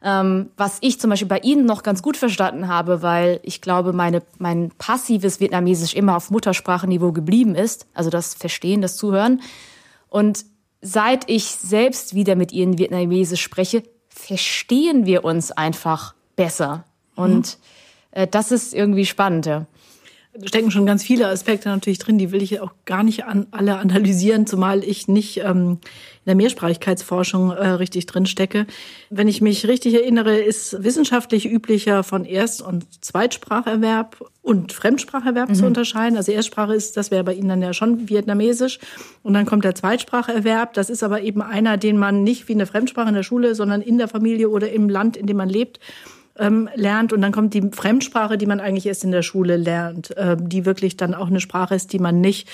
[0.03, 3.93] ähm, was ich zum Beispiel bei Ihnen noch ganz gut verstanden habe, weil ich glaube,
[3.93, 9.41] meine, mein passives Vietnamesisch immer auf Muttersprachenniveau geblieben ist, also das Verstehen, das Zuhören.
[10.09, 10.45] Und
[10.81, 16.85] seit ich selbst wieder mit Ihnen Vietnamesisch spreche, verstehen wir uns einfach besser.
[17.15, 17.57] Und
[18.13, 18.21] mhm.
[18.21, 19.45] äh, das ist irgendwie spannend.
[19.45, 19.67] Ja
[20.45, 23.77] stecken schon ganz viele Aspekte natürlich drin, die will ich auch gar nicht an, alle
[23.77, 25.79] analysieren, zumal ich nicht ähm,
[26.25, 28.67] in der Mehrsprachigkeitsforschung äh, richtig drin stecke.
[29.09, 35.55] Wenn ich mich richtig erinnere, ist wissenschaftlich üblicher von Erst- und Zweitspracherwerb und Fremdspracherwerb mhm.
[35.55, 36.17] zu unterscheiden.
[36.17, 38.79] Also Erstsprache ist, das wäre bei Ihnen dann ja schon Vietnamesisch.
[39.23, 40.73] Und dann kommt der Zweitspracherwerb.
[40.73, 43.81] Das ist aber eben einer, den man nicht wie eine Fremdsprache in der Schule, sondern
[43.81, 45.79] in der Familie oder im Land, in dem man lebt,
[46.39, 47.13] ähm, lernt.
[47.13, 50.65] Und dann kommt die Fremdsprache, die man eigentlich erst in der Schule lernt, äh, die
[50.65, 52.47] wirklich dann auch eine Sprache ist, die man nicht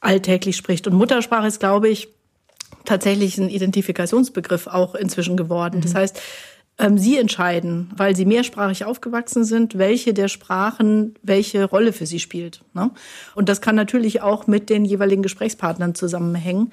[0.00, 0.86] alltäglich spricht.
[0.86, 2.08] Und Muttersprache ist, glaube ich,
[2.84, 5.78] tatsächlich ein Identifikationsbegriff auch inzwischen geworden.
[5.78, 5.82] Mhm.
[5.82, 6.20] Das heißt,
[6.78, 12.20] ähm, Sie entscheiden, weil Sie mehrsprachig aufgewachsen sind, welche der Sprachen welche Rolle für Sie
[12.20, 12.62] spielt.
[12.74, 12.90] Ne?
[13.34, 16.72] Und das kann natürlich auch mit den jeweiligen Gesprächspartnern zusammenhängen.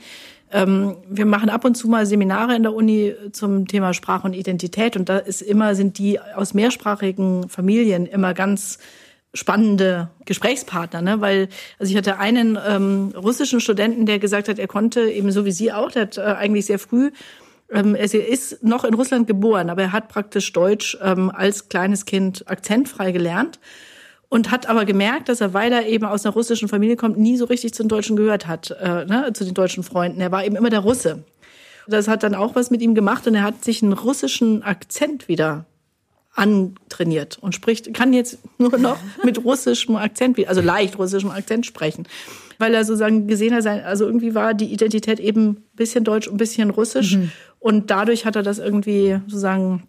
[0.53, 4.33] Ähm, wir machen ab und zu mal Seminare in der Uni zum Thema Sprache und
[4.33, 8.77] Identität und da ist immer, sind die aus mehrsprachigen Familien immer ganz
[9.33, 11.21] spannende Gesprächspartner, ne?
[11.21, 15.43] weil also ich hatte einen ähm, russischen Studenten, der gesagt hat, er konnte eben so
[15.43, 17.09] wie Sie auch, der hat äh, eigentlich sehr früh
[17.71, 22.05] ähm, er ist noch in Russland geboren, aber er hat praktisch Deutsch ähm, als kleines
[22.05, 23.59] Kind akzentfrei gelernt
[24.33, 27.37] und hat aber gemerkt, dass er, weil er eben aus einer russischen Familie kommt, nie
[27.37, 30.19] so richtig zu den Deutschen gehört hat, äh, ne, zu den deutschen Freunden.
[30.21, 31.23] Er war eben immer der Russe.
[31.87, 35.27] Das hat dann auch was mit ihm gemacht und er hat sich einen russischen Akzent
[35.27, 35.65] wieder
[36.33, 42.07] antrainiert und spricht, kann jetzt nur noch mit russischem Akzent, also leicht russischem Akzent sprechen.
[42.57, 46.37] Weil er sozusagen gesehen hat, also irgendwie war die Identität eben ein bisschen deutsch, ein
[46.37, 47.17] bisschen russisch.
[47.17, 47.31] Mhm.
[47.59, 49.83] Und dadurch hat er das irgendwie sozusagen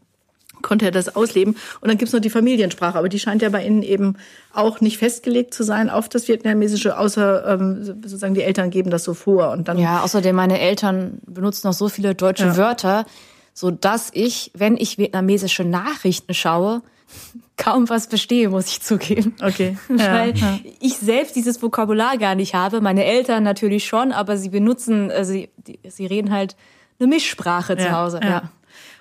[0.62, 1.56] konnte er das ausleben.
[1.80, 4.16] Und dann gibt's noch die Familiensprache, aber die scheint ja bei Ihnen eben
[4.52, 9.04] auch nicht festgelegt zu sein auf das Vietnamesische, außer ähm, sozusagen die Eltern geben das
[9.04, 9.50] so vor.
[9.50, 12.56] Und dann ja, außerdem meine Eltern benutzen noch so viele deutsche ja.
[12.56, 13.06] Wörter,
[13.52, 16.82] so dass ich, wenn ich vietnamesische Nachrichten schaue,
[17.56, 19.36] kaum was verstehe, muss ich zugeben.
[19.42, 19.76] Okay.
[19.88, 20.58] Ja, Weil ja.
[20.80, 22.80] ich selbst dieses Vokabular gar nicht habe.
[22.80, 25.50] Meine Eltern natürlich schon, aber sie benutzen, also sie,
[25.88, 26.56] sie reden halt
[26.98, 28.20] eine Mischsprache zu Hause.
[28.22, 28.50] Ja.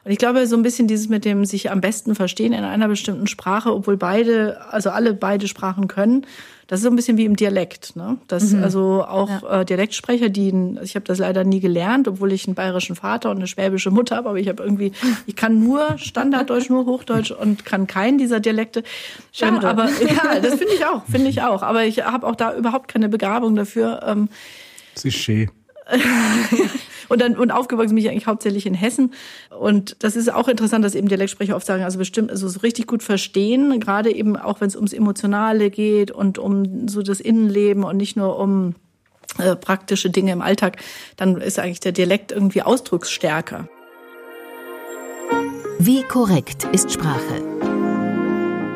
[0.06, 2.88] Und ich glaube, so ein bisschen dieses mit dem sich am besten verstehen in einer
[2.88, 6.26] bestimmten Sprache, obwohl beide, also alle beide Sprachen können,
[6.68, 7.96] das ist so ein bisschen wie im Dialekt.
[7.96, 8.18] Ne?
[8.28, 8.64] Das mhm.
[8.64, 9.62] also auch ja.
[9.62, 13.38] äh, Dialektsprecher, die, ich habe das leider nie gelernt, obwohl ich einen bayerischen Vater und
[13.38, 14.92] eine schwäbische Mutter habe, aber ich habe irgendwie,
[15.26, 18.84] ich kann nur Standarddeutsch, nur Hochdeutsch und kann keinen dieser Dialekte.
[19.32, 19.58] Schade.
[19.58, 21.64] Ähm, aber ja, das finde ich auch, finde ich auch.
[21.64, 24.02] Aber ich habe auch da überhaupt keine Begabung dafür.
[24.06, 24.30] Ähm,
[24.96, 25.50] das ist schön.
[27.10, 29.14] Und dann und aufgewachsen bin ich eigentlich hauptsächlich in Hessen
[29.58, 32.88] und das ist auch interessant, dass eben Dialektsprecher oft sagen, also bestimmt also so richtig
[32.88, 37.84] gut verstehen, gerade eben auch wenn es ums emotionale geht und um so das Innenleben
[37.84, 38.76] und nicht nur um
[39.38, 40.78] äh, praktische Dinge im Alltag,
[41.18, 43.68] dann ist eigentlich der Dialekt irgendwie ausdrucksstärker.
[45.80, 47.42] Wie korrekt ist Sprache?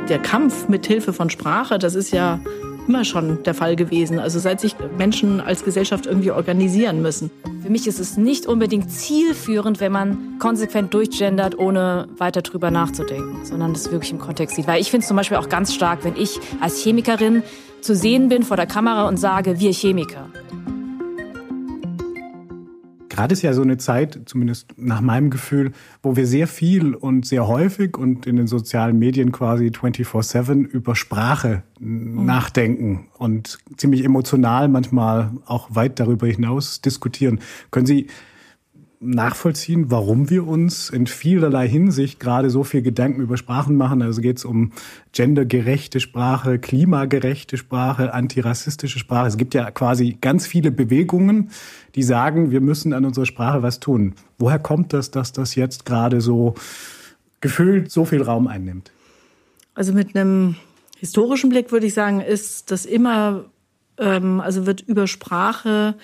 [0.09, 2.39] Der Kampf mit Hilfe von Sprache, das ist ja
[2.87, 4.19] immer schon der Fall gewesen.
[4.19, 7.29] Also seit sich Menschen als Gesellschaft irgendwie organisieren müssen.
[7.61, 13.43] Für mich ist es nicht unbedingt zielführend, wenn man konsequent durchgendert, ohne weiter drüber nachzudenken,
[13.43, 14.67] sondern das wirklich im Kontext sieht.
[14.67, 17.43] Weil ich finde es zum Beispiel auch ganz stark, wenn ich als Chemikerin
[17.81, 20.27] zu sehen bin vor der Kamera und sage, wir Chemiker.
[23.17, 25.71] Gerade ist ja so eine Zeit, zumindest nach meinem Gefühl,
[26.03, 30.95] wo wir sehr viel und sehr häufig und in den sozialen Medien quasi 24-7 über
[30.95, 32.25] Sprache mhm.
[32.25, 37.39] nachdenken und ziemlich emotional manchmal auch weit darüber hinaus diskutieren.
[37.71, 38.05] Können Sie
[38.99, 44.01] nachvollziehen, warum wir uns in vielerlei Hinsicht gerade so viel Gedanken über Sprachen machen.
[44.01, 44.71] Also geht es um
[45.11, 49.27] gendergerechte Sprache, klimagerechte Sprache, antirassistische Sprache.
[49.27, 51.51] Es gibt ja quasi ganz viele Bewegungen,
[51.97, 54.13] die sagen, wir müssen an unserer Sprache was tun.
[54.37, 56.53] Woher kommt das, dass das jetzt gerade so
[57.41, 58.91] gefühlt so viel Raum einnimmt?
[59.73, 60.55] Also mit einem
[60.99, 63.45] historischen Blick würde ich sagen, ist das immer,
[63.99, 65.95] also wird über Sprache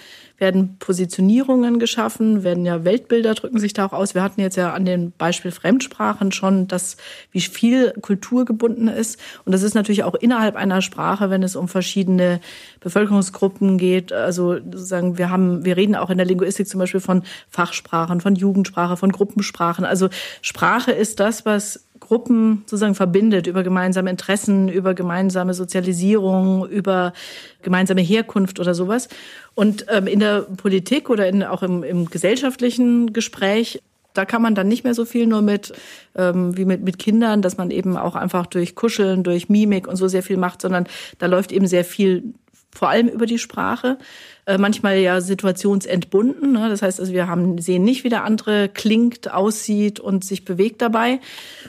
[0.43, 4.13] werden Positionierungen geschaffen, werden ja Weltbilder drücken sich da auch aus.
[4.13, 6.97] Wir hatten jetzt ja an dem Beispiel Fremdsprachen schon, dass
[7.31, 9.19] wie viel Kultur gebunden ist.
[9.45, 12.41] Und das ist natürlich auch innerhalb einer Sprache, wenn es um verschiedene
[12.81, 14.11] Bevölkerungsgruppen geht.
[14.11, 18.35] Also sozusagen, wir haben, wir reden auch in der Linguistik zum Beispiel von Fachsprachen, von
[18.35, 19.85] Jugendsprache, von Gruppensprachen.
[19.85, 20.09] Also
[20.41, 27.13] Sprache ist das, was Gruppen sozusagen verbindet über gemeinsame Interessen, über gemeinsame Sozialisierung, über
[27.61, 29.07] gemeinsame Herkunft oder sowas.
[29.55, 33.81] Und ähm, in der Politik oder in, auch im, im gesellschaftlichen Gespräch
[34.15, 35.73] da kann man dann nicht mehr so viel nur mit
[36.15, 39.95] ähm, wie mit mit Kindern, dass man eben auch einfach durch Kuscheln, durch Mimik und
[39.95, 40.85] so sehr viel macht, sondern
[41.17, 42.35] da läuft eben sehr viel
[42.71, 43.97] vor allem über die Sprache,
[44.45, 46.51] äh, manchmal ja situationsentbunden.
[46.51, 46.69] Ne?
[46.69, 50.81] Das heißt, also wir haben sehen nicht, wie der andere klingt, aussieht und sich bewegt
[50.81, 51.19] dabei.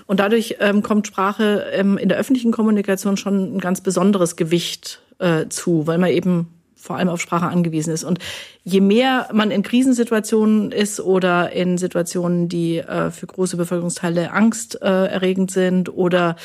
[0.06, 5.00] Und dadurch ähm, kommt Sprache ähm, in der öffentlichen Kommunikation schon ein ganz besonderes Gewicht
[5.18, 6.48] äh, zu, weil man eben
[6.85, 8.05] vor allem auf Sprache angewiesen ist.
[8.05, 8.18] Und
[8.62, 15.51] je mehr man in Krisensituationen ist oder in Situationen, die äh, für große Bevölkerungsteile angsterregend
[15.51, 16.37] äh, sind oder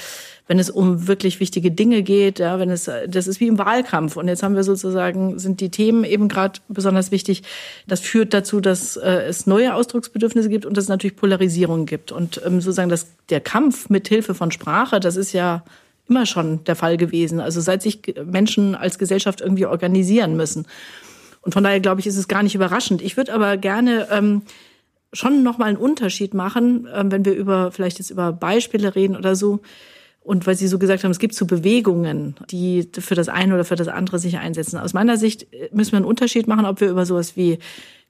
[0.47, 4.15] wenn es um wirklich wichtige Dinge geht, ja, wenn es das ist wie im Wahlkampf
[4.15, 7.43] und jetzt haben wir sozusagen sind die Themen eben gerade besonders wichtig.
[7.85, 12.11] Das führt dazu, dass äh, es neue Ausdrucksbedürfnisse gibt und dass es natürlich Polarisierung gibt
[12.11, 15.63] und ähm, sozusagen dass der Kampf mit Hilfe von Sprache, das ist ja
[16.09, 17.39] immer schon der Fall gewesen.
[17.39, 20.67] Also seit sich Menschen als Gesellschaft irgendwie organisieren müssen.
[21.41, 23.01] Und von daher glaube ich, ist es gar nicht überraschend.
[23.01, 24.41] Ich würde aber gerne ähm,
[25.13, 29.15] schon noch mal einen Unterschied machen, ähm, wenn wir über vielleicht jetzt über Beispiele reden
[29.15, 29.61] oder so.
[30.21, 33.65] Und weil Sie so gesagt haben, es gibt so Bewegungen, die für das eine oder
[33.65, 34.77] für das andere sich einsetzen.
[34.77, 37.57] Aus meiner Sicht müssen wir einen Unterschied machen, ob wir über sowas wie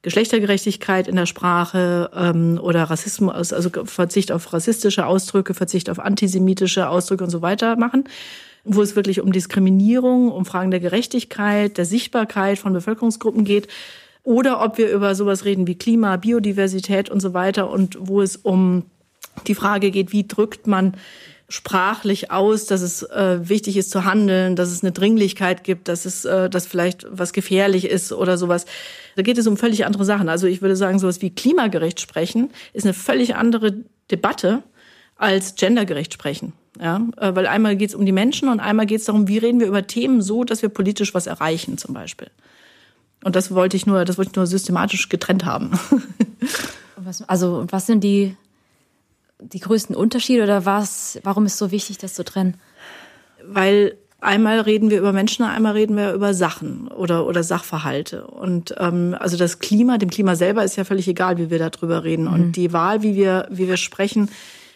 [0.01, 6.87] Geschlechtergerechtigkeit in der Sprache ähm, oder Rassismus, also Verzicht auf rassistische Ausdrücke, Verzicht auf antisemitische
[6.87, 8.05] Ausdrücke und so weiter machen,
[8.63, 13.67] wo es wirklich um Diskriminierung, um Fragen der Gerechtigkeit, der Sichtbarkeit von Bevölkerungsgruppen geht.
[14.23, 18.37] Oder ob wir über sowas reden wie Klima, Biodiversität und so weiter und wo es
[18.37, 18.85] um
[19.47, 20.95] die Frage geht, wie drückt man
[21.49, 26.05] sprachlich aus, dass es äh, wichtig ist zu handeln, dass es eine Dringlichkeit gibt, dass
[26.05, 28.65] es, äh, dass vielleicht was gefährlich ist oder sowas.
[29.15, 30.29] Da geht es um völlig andere Sachen.
[30.29, 33.77] Also ich würde sagen, sowas wie klimagerecht sprechen ist eine völlig andere
[34.11, 34.63] Debatte
[35.15, 36.53] als gendergerecht sprechen.
[36.79, 39.39] Ja, äh, weil einmal geht es um die Menschen und einmal geht es darum, wie
[39.39, 42.29] reden wir über Themen so, dass wir politisch was erreichen, zum Beispiel.
[43.23, 45.71] Und das wollte ich nur, das wollte ich nur systematisch getrennt haben.
[47.27, 48.37] also was sind die
[49.39, 52.55] die größten Unterschiede oder was, warum ist es so wichtig, das zu trennen?
[53.45, 58.27] Weil einmal reden wir über Menschen, einmal reden wir über Sachen oder, oder Sachverhalte.
[58.27, 62.03] Und ähm, also das Klima, dem Klima selber ist ja völlig egal, wie wir darüber
[62.03, 62.25] reden.
[62.25, 62.33] Mhm.
[62.33, 64.29] Und die Wahl, wie wir, wie wir sprechen,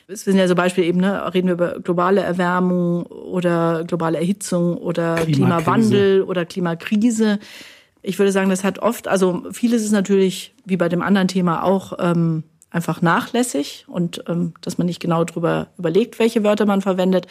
[0.08, 4.78] es sind ja so Beispiele eben, ne, reden wir über globale Erwärmung oder globale Erhitzung
[4.78, 7.40] oder Klimawandel oder Klimakrise.
[8.02, 11.64] Ich würde sagen, das hat oft, also vieles ist natürlich, wie bei dem anderen Thema
[11.64, 12.44] auch, ähm,
[12.74, 17.28] einfach nachlässig und ähm, dass man nicht genau drüber überlegt, welche Wörter man verwendet.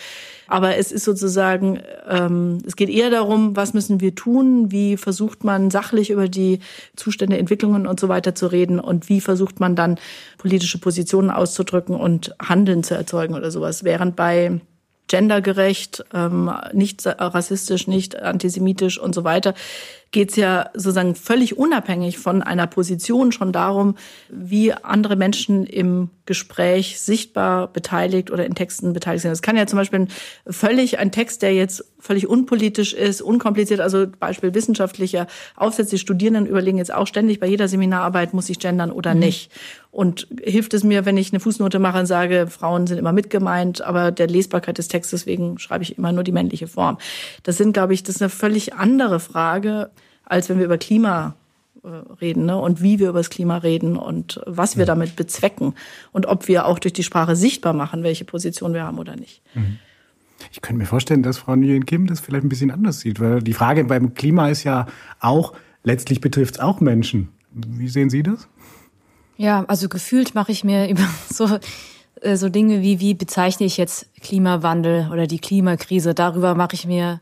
[0.47, 5.43] Aber es ist sozusagen, ähm, es geht eher darum, was müssen wir tun, wie versucht
[5.43, 6.61] man sachlich über die
[6.95, 9.99] Zustände, Entwicklungen und so weiter zu reden und wie versucht man dann
[10.39, 13.83] politische Positionen auszudrücken und Handeln zu erzeugen oder sowas.
[13.83, 14.61] Während bei
[15.09, 19.55] gendergerecht, ähm, nicht rassistisch, nicht antisemitisch und so weiter,
[20.13, 23.97] geht es ja sozusagen völlig unabhängig von einer Position schon darum,
[24.29, 29.33] wie andere Menschen im Gespräch sichtbar beteiligt oder in Texten beteiligt sind.
[29.33, 30.07] Das kann ja zum Beispiel
[30.47, 35.93] völlig ein Text, der jetzt völlig unpolitisch ist, unkompliziert, also Beispiel wissenschaftlicher Aufsätze.
[35.93, 39.21] Die Studierenden überlegen jetzt auch ständig bei jeder Seminararbeit, muss ich gendern oder mhm.
[39.21, 39.51] nicht.
[39.91, 43.83] Und hilft es mir, wenn ich eine Fußnote mache und sage, Frauen sind immer mitgemeint,
[43.83, 46.99] aber der Lesbarkeit des Textes wegen schreibe ich immer nur die männliche Form.
[47.43, 49.91] Das sind, glaube ich, das ist eine völlig andere Frage
[50.25, 51.35] als wenn wir über Klima
[51.85, 51.89] äh,
[52.21, 52.57] reden ne?
[52.57, 55.75] und wie wir über das Klima reden und was wir damit bezwecken
[56.13, 59.43] und ob wir auch durch die Sprache sichtbar machen, welche Position wir haben oder nicht.
[59.55, 59.79] Mhm.
[60.51, 63.41] Ich könnte mir vorstellen, dass Frau Nguyen Kim das vielleicht ein bisschen anders sieht, weil
[63.43, 64.87] die Frage beim Klima ist ja
[65.21, 65.55] auch,
[65.85, 67.29] letztlich betrifft es auch Menschen.
[67.51, 68.49] Wie sehen Sie das?
[69.37, 71.59] Ja, also gefühlt mache ich mir über so,
[72.21, 76.87] äh, so Dinge wie, wie bezeichne ich jetzt Klimawandel oder die Klimakrise, darüber mache ich
[76.87, 77.21] mir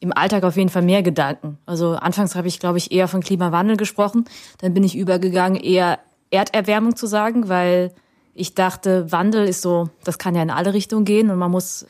[0.00, 1.58] im Alltag auf jeden Fall mehr Gedanken.
[1.66, 4.26] Also anfangs habe ich, glaube ich, eher von Klimawandel gesprochen.
[4.58, 5.98] Dann bin ich übergegangen, eher
[6.30, 7.92] Erderwärmung zu sagen, weil
[8.34, 11.86] ich dachte, Wandel ist so, das kann ja in alle Richtungen gehen und man muss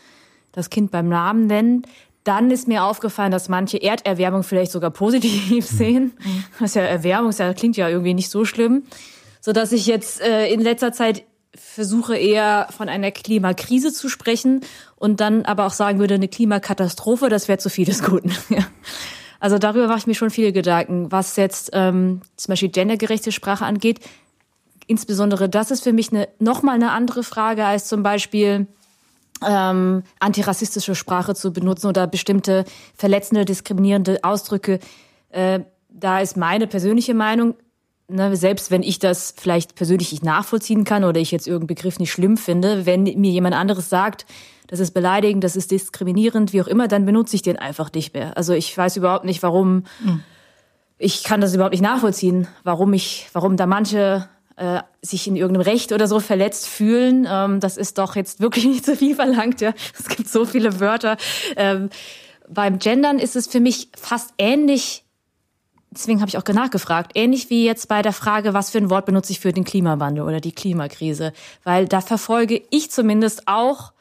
[0.52, 1.82] das Kind beim Namen nennen.
[2.22, 6.12] Dann ist mir aufgefallen, dass manche Erderwärmung vielleicht sogar positiv sehen.
[6.58, 8.84] Das ist ja Erwärmung, das klingt ja irgendwie nicht so schlimm.
[9.40, 14.60] So dass ich jetzt äh, in letzter Zeit versuche eher von einer Klimakrise zu sprechen
[14.96, 18.32] und dann aber auch sagen würde, eine Klimakatastrophe, das wäre zu viel des Guten.
[19.38, 23.66] Also darüber mache ich mir schon viele Gedanken, was jetzt ähm, zum Beispiel gendergerechte Sprache
[23.66, 24.00] angeht.
[24.86, 28.66] Insbesondere das ist für mich eine, nochmal eine andere Frage als zum Beispiel
[29.46, 32.64] ähm, antirassistische Sprache zu benutzen oder bestimmte
[32.96, 34.78] verletzende, diskriminierende Ausdrücke.
[35.28, 37.54] Äh, da ist meine persönliche Meinung,
[38.08, 41.98] ne, selbst wenn ich das vielleicht persönlich nicht nachvollziehen kann oder ich jetzt irgendeinen Begriff
[41.98, 44.26] nicht schlimm finde, wenn mir jemand anderes sagt,
[44.66, 48.14] das ist beleidigend, das ist diskriminierend, wie auch immer, dann benutze ich den einfach nicht
[48.14, 48.36] mehr.
[48.36, 50.22] Also ich weiß überhaupt nicht, warum, mhm.
[50.98, 55.62] ich kann das überhaupt nicht nachvollziehen, warum ich, warum da manche äh, sich in irgendeinem
[55.64, 57.26] Recht oder so verletzt fühlen.
[57.30, 59.60] Ähm, das ist doch jetzt wirklich nicht so viel verlangt.
[59.60, 61.16] Ja, es gibt so viele Wörter.
[61.56, 61.90] Ähm,
[62.48, 65.02] beim Gendern ist es für mich fast ähnlich
[65.96, 69.06] deswegen habe ich auch nachgefragt, ähnlich wie jetzt bei der Frage, was für ein Wort
[69.06, 71.32] benutze ich für den Klimawandel oder die Klimakrise,
[71.64, 73.92] weil da verfolge ich zumindest auch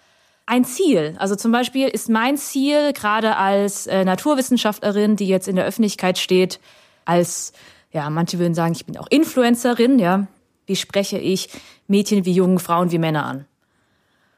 [0.46, 1.16] ein Ziel.
[1.18, 6.18] Also zum Beispiel ist mein Ziel, gerade als äh, Naturwissenschaftlerin, die jetzt in der Öffentlichkeit
[6.18, 6.60] steht,
[7.06, 7.54] als,
[7.92, 10.28] ja, manche würden sagen, ich bin auch Influencerin, ja,
[10.66, 11.50] wie spreche ich
[11.88, 13.46] Mädchen wie jungen Frauen wie Männer an?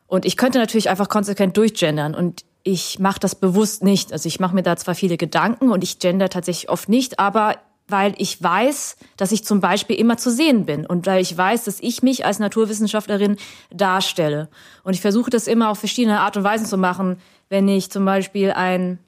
[0.08, 4.12] Und ich könnte natürlich einfach konsequent durchgendern und ich mache das bewusst nicht.
[4.12, 7.56] Also ich mache mir da zwar viele Gedanken und ich gender tatsächlich oft nicht, aber
[7.88, 11.64] weil ich weiß, dass ich zum Beispiel immer zu sehen bin und weil ich weiß,
[11.64, 13.38] dass ich mich als Naturwissenschaftlerin
[13.72, 14.50] darstelle.
[14.84, 17.20] Und ich versuche das immer auf verschiedene Art und Weisen zu machen,
[17.50, 19.00] wenn ich zum Beispiel ein,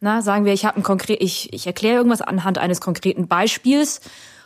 [0.00, 4.00] na, sagen wir, ich habe ein konkret, ich, ich erkläre irgendwas anhand eines konkreten Beispiels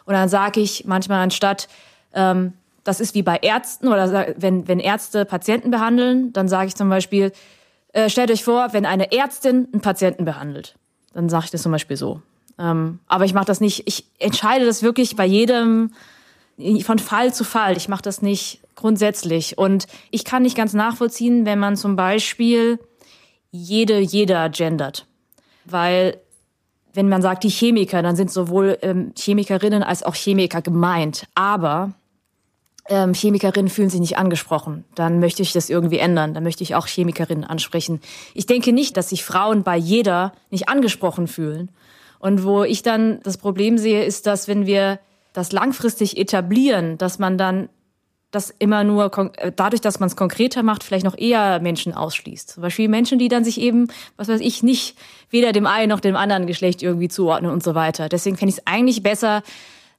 [0.05, 1.69] und dann sage ich manchmal anstatt,
[2.13, 2.53] ähm,
[2.85, 6.89] das ist wie bei Ärzten oder wenn, wenn Ärzte Patienten behandeln, dann sage ich zum
[6.89, 7.33] Beispiel,
[7.93, 10.75] äh, stellt euch vor, wenn eine Ärztin einen Patienten behandelt.
[11.15, 12.23] Dann sage ich das zum Beispiel so.
[12.63, 15.91] Ähm, aber ich mache das nicht, ich entscheide das wirklich bei jedem
[16.85, 17.77] von Fall zu Fall.
[17.77, 19.59] Ich mache das nicht grundsätzlich.
[19.59, 22.79] Und ich kann nicht ganz nachvollziehen, wenn man zum Beispiel
[23.51, 25.07] jede, jeder gendert.
[25.65, 26.19] Weil
[26.95, 31.27] wenn man sagt die Chemiker, dann sind sowohl ähm, Chemikerinnen als auch Chemiker gemeint.
[31.35, 31.93] Aber
[32.89, 34.85] ähm, Chemikerinnen fühlen sich nicht angesprochen.
[34.95, 36.35] Dann möchte ich das irgendwie ändern.
[36.35, 38.01] Dann möchte ich auch Chemikerinnen ansprechen.
[38.35, 41.71] Ich denke nicht, dass sich Frauen bei jeder nicht angesprochen fühlen.
[42.23, 45.01] Und wo ich dann das Problem sehe, ist, dass wenn wir
[45.33, 47.69] das langfristig etablieren, dass man dann
[48.31, 52.51] das immer nur äh, dadurch, dass man es konkreter macht, vielleicht noch eher Menschen ausschließt.
[52.51, 54.97] Zum Beispiel Menschen, die dann sich eben, was weiß ich, nicht
[55.31, 58.09] weder dem einen noch dem anderen Geschlecht irgendwie zuordnen und so weiter.
[58.09, 59.43] Deswegen fände ich es eigentlich besser,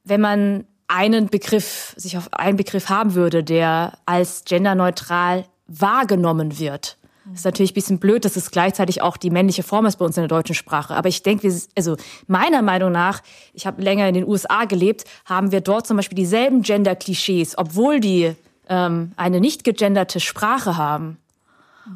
[0.05, 6.97] wenn man einen Begriff, sich auf einen Begriff haben würde, der als genderneutral wahrgenommen wird.
[7.25, 10.05] Das ist natürlich ein bisschen blöd, dass es gleichzeitig auch die männliche Form ist bei
[10.05, 10.93] uns in der deutschen Sprache.
[10.93, 11.95] Aber ich denke, also
[12.27, 13.21] meiner Meinung nach,
[13.53, 18.01] ich habe länger in den USA gelebt, haben wir dort zum Beispiel dieselben Gender-Klischees, obwohl
[18.01, 18.35] die
[18.67, 21.17] ähm, eine nicht gegenderte Sprache haben.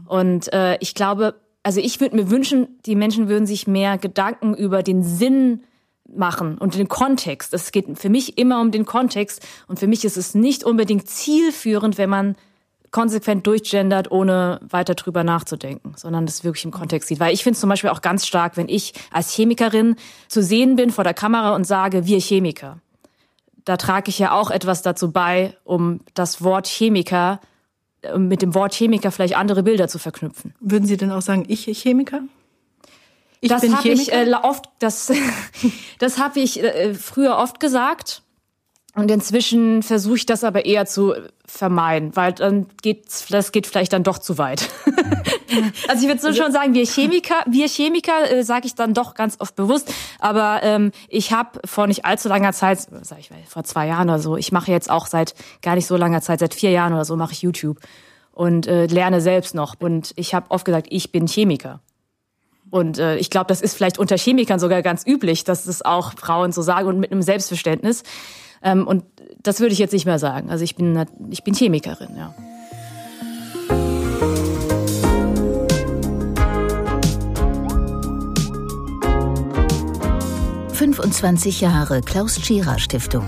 [0.06, 4.54] Und äh, ich glaube, also ich würde mir wünschen, die Menschen würden sich mehr Gedanken
[4.54, 5.64] über den Sinn
[6.08, 7.54] machen und den Kontext.
[7.54, 11.10] Es geht für mich immer um den Kontext und für mich ist es nicht unbedingt
[11.10, 12.36] zielführend, wenn man
[12.98, 17.20] konsequent durchgendert, ohne weiter drüber nachzudenken, sondern das wirklich im Kontext sieht.
[17.20, 20.76] Weil ich finde es zum Beispiel auch ganz stark, wenn ich als Chemikerin zu sehen
[20.76, 22.80] bin vor der Kamera und sage, wir Chemiker.
[23.66, 27.40] Da trage ich ja auch etwas dazu bei, um das Wort Chemiker
[28.18, 30.56] mit dem Wort Chemiker vielleicht andere Bilder zu verknüpfen.
[30.60, 32.22] Würden Sie denn auch sagen, ich Chemiker?
[33.42, 35.12] Ich das habe ich äh, oft, das,
[36.00, 38.24] das habe ich äh, früher oft gesagt.
[38.98, 41.14] Und inzwischen versuche ich das aber eher zu
[41.46, 44.70] vermeiden, weil dann geht's, das geht vielleicht dann doch zu weit.
[45.88, 49.14] also ich würde so schon sagen, wir Chemiker, wir Chemiker äh, sage ich dann doch
[49.14, 49.94] ganz oft bewusst.
[50.18, 54.10] Aber ähm, ich habe vor nicht allzu langer Zeit, sag ich mal, vor zwei Jahren
[54.10, 56.94] oder so, ich mache jetzt auch seit gar nicht so langer Zeit, seit vier Jahren
[56.94, 57.78] oder so mache ich YouTube
[58.32, 59.76] und äh, lerne selbst noch.
[59.78, 61.82] Und ich habe oft gesagt, ich bin Chemiker.
[62.72, 66.14] Und äh, ich glaube, das ist vielleicht unter Chemikern sogar ganz üblich, dass es auch
[66.14, 68.02] Frauen so sagen und mit einem Selbstverständnis.
[68.62, 69.04] Ähm, und
[69.42, 70.50] das würde ich jetzt nicht mehr sagen.
[70.50, 72.34] Also ich bin, ich bin Chemikerin, ja.
[80.74, 83.28] »25 Jahre Klaus Tschira Stiftung«.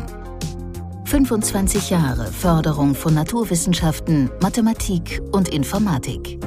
[1.06, 6.40] 25 Jahre Förderung von Naturwissenschaften, Mathematik und Informatik.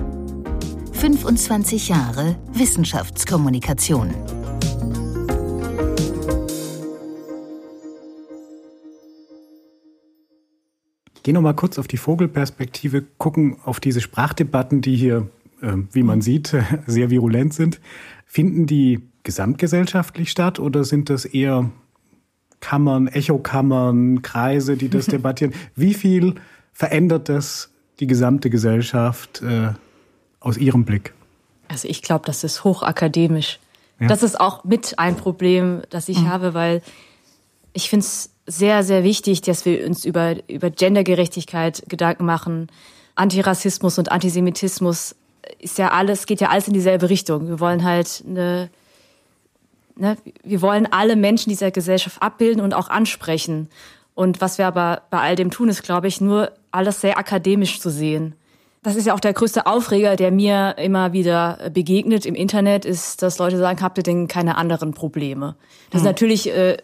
[0.93, 4.15] 25 Jahre Wissenschaftskommunikation.
[11.23, 15.29] Gehe noch mal kurz auf die Vogelperspektive, gucken auf diese Sprachdebatten, die hier,
[15.61, 16.55] äh, wie man sieht,
[16.87, 17.81] sehr virulent sind.
[18.27, 21.71] Finden die gesamtgesellschaftlich statt oder sind das eher
[22.61, 25.55] Kammern, Echokammern, Kreise, die das debattieren?
[25.77, 26.37] Wie viel
[26.73, 27.71] verändert das
[28.01, 29.73] die gesamte Gesellschaft äh,
[30.41, 31.13] aus Ihrem Blick?
[31.69, 33.59] Also ich glaube, das ist hochakademisch.
[34.01, 34.09] Ja.
[34.09, 36.29] Das ist auch mit ein Problem, das ich mhm.
[36.29, 36.83] habe, weil
[37.73, 42.69] ich finde es sehr, sehr wichtig, dass wir uns über, über Gendergerechtigkeit Gedanken machen.
[43.15, 45.15] Antirassismus und Antisemitismus
[45.59, 47.49] ist ja alles, geht ja alles in dieselbe Richtung.
[47.49, 48.71] Wir wollen halt eine,
[49.97, 53.69] ne, wir wollen alle Menschen dieser Gesellschaft abbilden und auch ansprechen.
[54.15, 57.81] Und was wir aber bei all dem tun, ist, glaube ich, nur alles sehr akademisch
[57.81, 58.35] zu sehen.
[58.85, 63.23] Das ist ja auch der größte Aufreger, der mir immer wieder begegnet im Internet, ist,
[63.23, 65.55] dass Leute sagen, habt ihr denn keine anderen Probleme?
[65.91, 66.07] Das hm.
[66.07, 66.79] ist natürlich äh,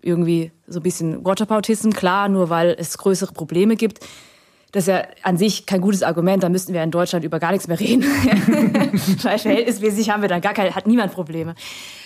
[0.00, 4.00] irgendwie so ein bisschen Waterpautism, klar, nur weil es größere Probleme gibt.
[4.72, 7.52] Das ist ja an sich kein gutes Argument, da müssten wir in Deutschland über gar
[7.52, 8.02] nichts mehr reden.
[9.18, 11.54] Verhältnismäßig haben wir dann gar keine, hat niemand Probleme.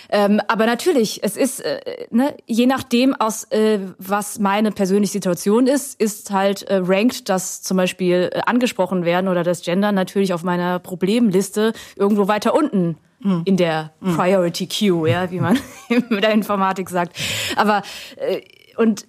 [0.09, 1.79] Ähm, aber natürlich, es ist, äh,
[2.11, 7.61] ne, je nachdem, aus äh, was meine persönliche Situation ist, ist halt äh, ranked, dass
[7.61, 12.97] zum Beispiel äh, angesprochen werden oder das Gender natürlich auf meiner Problemliste irgendwo weiter unten
[13.19, 13.41] mhm.
[13.45, 14.15] in der mhm.
[14.15, 15.59] Priority Queue, ja, wie man
[16.09, 17.17] mit der Informatik sagt.
[17.55, 17.81] Aber
[18.17, 18.41] äh,
[18.77, 19.05] und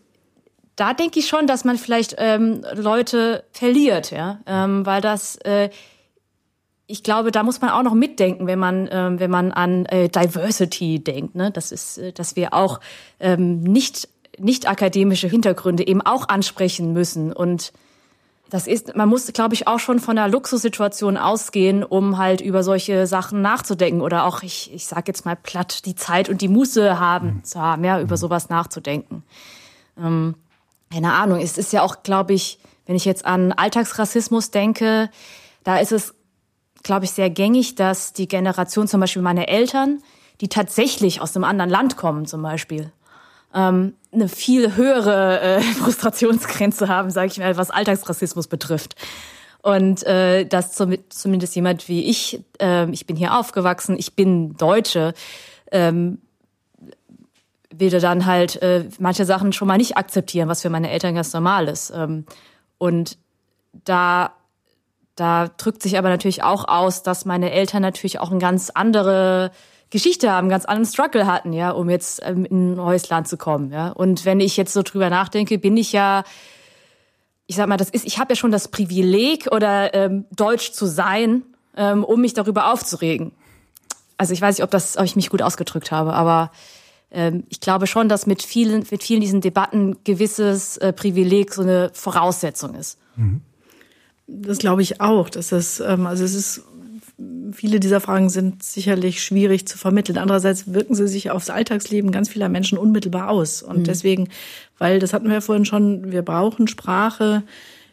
[0.79, 5.70] da denke ich schon, dass man vielleicht ähm, Leute verliert, ja, ähm, weil das äh,
[6.91, 10.09] ich glaube, da muss man auch noch mitdenken, wenn man, ähm, wenn man an äh,
[10.09, 11.35] Diversity denkt.
[11.35, 11.51] Ne?
[11.51, 12.81] Das ist, äh, dass wir auch
[13.20, 14.09] ähm, nicht,
[14.39, 17.31] nicht akademische Hintergründe eben auch ansprechen müssen.
[17.31, 17.74] Und
[18.49, 22.62] das ist, man muss, glaube ich, auch schon von einer Luxussituation ausgehen, um halt über
[22.62, 24.01] solche Sachen nachzudenken.
[24.01, 27.45] Oder auch, ich, ich sage jetzt mal platt, die Zeit und die Muße haben, mhm.
[27.45, 29.24] zu haben, ja, über sowas nachzudenken.
[29.99, 30.37] Ähm,
[30.93, 35.11] keine Ahnung, es ist ja auch, glaube ich, wenn ich jetzt an Alltagsrassismus denke,
[35.62, 36.14] da ist es
[36.82, 40.03] glaube ich, sehr gängig, dass die Generation, zum Beispiel meine Eltern,
[40.41, 42.93] die tatsächlich aus einem anderen Land kommen, zum Beispiel,
[43.55, 48.95] ähm, eine viel höhere äh, Frustrationsgrenze haben, sage ich mal, was Alltagsrassismus betrifft.
[49.61, 54.57] Und äh, dass zum, zumindest jemand wie ich, äh, ich bin hier aufgewachsen, ich bin
[54.57, 55.14] Deutsche,
[55.72, 56.22] ähm,
[57.81, 61.33] würde dann halt äh, manche Sachen schon mal nicht akzeptieren, was für meine Eltern ganz
[61.33, 61.91] normal ist.
[61.95, 62.26] Ähm,
[62.79, 63.18] und
[63.85, 64.33] da
[65.18, 69.51] da drückt sich aber natürlich auch aus, dass meine Eltern natürlich auch eine ganz andere
[69.91, 73.26] Geschichte haben, einen ganz anderen Struggle hatten, ja, um jetzt ähm, in ein neues Land
[73.26, 73.89] zu kommen, ja.
[73.89, 76.24] Und wenn ich jetzt so drüber nachdenke, bin ich ja,
[77.47, 80.87] ich sag mal, das ist, ich habe ja schon das Privileg oder ähm, deutsch zu
[80.87, 81.43] sein,
[81.76, 83.33] ähm, um mich darüber aufzuregen.
[84.18, 86.51] Also ich weiß nicht, ob das, ob ich mich gut ausgedrückt habe, aber
[87.49, 91.91] ich glaube schon, dass mit vielen, mit vielen diesen Debatten gewisses äh, Privileg so eine
[91.95, 92.99] Voraussetzung ist.
[93.17, 93.41] Mhm.
[94.27, 95.31] Das glaube ich auch.
[95.31, 96.65] Dass das, ähm, also es ist,
[97.53, 100.19] viele dieser Fragen sind sicherlich schwierig zu vermitteln.
[100.19, 103.63] Andererseits wirken sie sich aufs Alltagsleben ganz vieler Menschen unmittelbar aus.
[103.63, 103.85] Und mhm.
[103.85, 104.29] deswegen,
[104.77, 107.43] weil das hatten wir ja vorhin schon, wir brauchen Sprache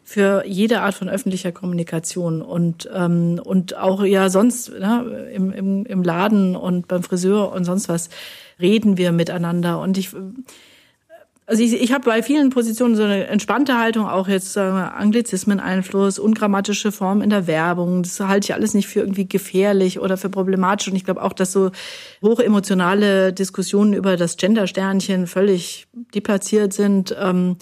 [0.04, 5.86] für jede Art von öffentlicher Kommunikation und ähm, und auch ja sonst ne, im, im,
[5.88, 8.10] im Laden und beim Friseur und sonst was
[8.60, 10.16] reden wir miteinander und ich
[11.48, 14.96] also ich, ich habe bei vielen Positionen so eine entspannte Haltung, auch jetzt sagen wir,
[14.96, 18.02] Anglizismen-Einfluss, ungrammatische Formen in der Werbung.
[18.02, 20.88] Das halte ich alles nicht für irgendwie gefährlich oder für problematisch.
[20.88, 21.70] Und ich glaube auch, dass so
[22.24, 25.86] hochemotionale Diskussionen über das Gender-Sternchen völlig
[26.16, 27.16] deplatziert sind.
[27.20, 27.58] Ähm,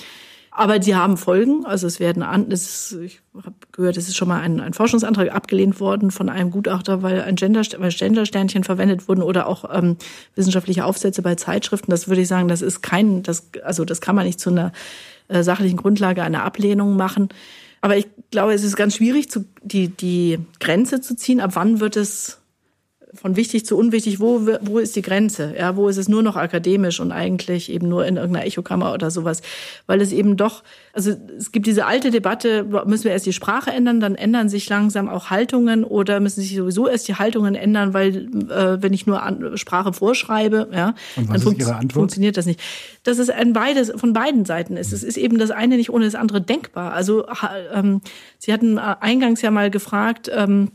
[0.56, 1.66] aber die haben Folgen.
[1.66, 4.74] Also es werden an, das ist, ich habe gehört, es ist schon mal ein, ein
[4.74, 9.66] Forschungsantrag abgelehnt worden von einem Gutachter, weil ein Gender, weil Gendersternchen verwendet wurden oder auch
[9.74, 9.98] ähm,
[10.36, 11.90] wissenschaftliche Aufsätze bei Zeitschriften.
[11.90, 14.72] Das würde ich sagen, das ist kein, das, also das kann man nicht zu einer
[15.28, 17.30] äh, sachlichen Grundlage einer Ablehnung machen.
[17.82, 21.42] Aber ich glaube, es ist ganz schwierig, zu, die, die Grenze zu ziehen.
[21.42, 22.43] Ab wann wird es
[23.16, 25.54] von wichtig zu unwichtig, wo, wo ist die Grenze?
[25.58, 29.12] Ja, wo ist es nur noch akademisch und eigentlich eben nur in irgendeiner Echokammer oder
[29.12, 29.42] sowas?
[29.86, 33.72] Weil es eben doch, also es gibt diese alte Debatte, müssen wir erst die Sprache
[33.72, 37.94] ändern, dann ändern sich langsam auch Haltungen oder müssen sich sowieso erst die Haltungen ändern,
[37.94, 41.58] weil äh, wenn ich nur an, Sprache vorschreibe, ja, dann fun
[41.92, 42.60] funktioniert das nicht.
[43.04, 44.92] Das ist ein beides, von beiden Seiten ist.
[44.92, 46.94] Es ist eben das eine nicht ohne das andere denkbar.
[46.94, 47.26] Also
[47.74, 48.02] ähm,
[48.40, 50.72] Sie hatten äh, eingangs ja mal gefragt, ähm,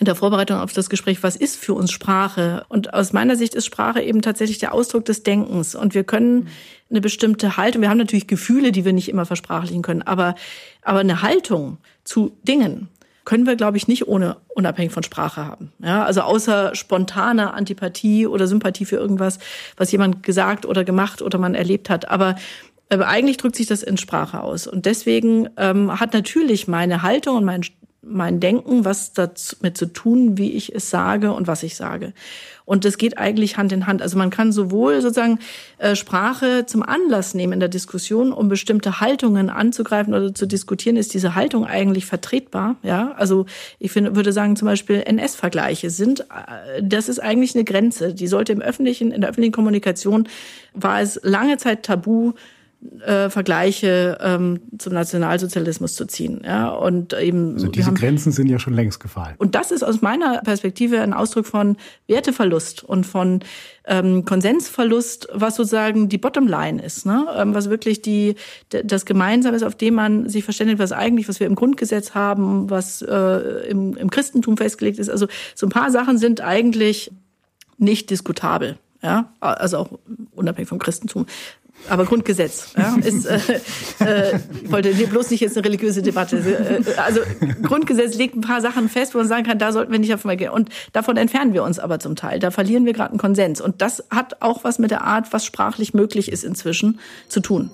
[0.00, 2.64] in der Vorbereitung auf das Gespräch, was ist für uns Sprache?
[2.68, 5.74] Und aus meiner Sicht ist Sprache eben tatsächlich der Ausdruck des Denkens.
[5.74, 6.48] Und wir können
[6.90, 10.34] eine bestimmte Haltung, wir haben natürlich Gefühle, die wir nicht immer versprachlichen können, aber,
[10.82, 12.88] aber eine Haltung zu Dingen
[13.24, 15.72] können wir, glaube ich, nicht ohne unabhängig von Sprache haben.
[15.82, 19.38] Ja, also außer spontaner Antipathie oder Sympathie für irgendwas,
[19.76, 22.10] was jemand gesagt oder gemacht oder man erlebt hat.
[22.10, 22.36] Aber
[22.90, 24.66] Aber eigentlich drückt sich das in Sprache aus.
[24.66, 27.62] Und deswegen ähm, hat natürlich meine Haltung und mein,
[28.06, 32.12] mein Denken was damit zu tun, wie ich es sage und was ich sage.
[32.66, 34.00] Und das geht eigentlich Hand in Hand.
[34.00, 35.38] Also man kann sowohl sozusagen
[35.78, 40.96] äh, Sprache zum Anlass nehmen in der Diskussion, um bestimmte Haltungen anzugreifen oder zu diskutieren.
[40.96, 42.76] Ist diese Haltung eigentlich vertretbar?
[42.82, 43.44] Ja, also
[43.78, 48.14] ich finde, würde sagen zum Beispiel NS-Vergleiche sind, äh, das ist eigentlich eine Grenze.
[48.14, 50.26] Die sollte im öffentlichen, in der öffentlichen Kommunikation
[50.72, 52.32] war es lange Zeit tabu,
[53.04, 56.42] äh, Vergleiche ähm, zum Nationalsozialismus zu ziehen.
[56.44, 59.34] Ja, und eben also diese haben, Grenzen sind ja schon längst gefallen.
[59.38, 61.76] Und das ist aus meiner Perspektive ein Ausdruck von
[62.06, 63.40] Werteverlust und von
[63.86, 67.26] ähm, Konsensverlust, was sozusagen die Bottomline ist, ne?
[67.36, 68.34] Ähm, was wirklich die
[68.68, 72.70] das Gemeinsame ist, auf dem man sich verständigt, was eigentlich, was wir im Grundgesetz haben,
[72.70, 75.10] was äh, im, im Christentum festgelegt ist.
[75.10, 77.12] Also so ein paar Sachen sind eigentlich
[77.76, 78.78] nicht diskutabel.
[79.02, 79.98] Ja, also auch
[80.32, 81.26] unabhängig vom Christentum
[81.88, 83.38] aber Grundgesetz ja, ist, äh,
[84.00, 86.36] äh, ich wollte hier bloß nicht jetzt eine religiöse Debatte.
[86.38, 87.20] Äh, also
[87.62, 90.24] Grundgesetz legt ein paar Sachen fest, wo man sagen kann, da sollten wir nicht auf
[90.24, 90.50] mal gehen.
[90.50, 92.38] Und davon entfernen wir uns aber zum Teil.
[92.38, 93.60] Da verlieren wir gerade einen Konsens.
[93.60, 97.70] Und das hat auch was mit der Art, was sprachlich möglich ist inzwischen, zu tun.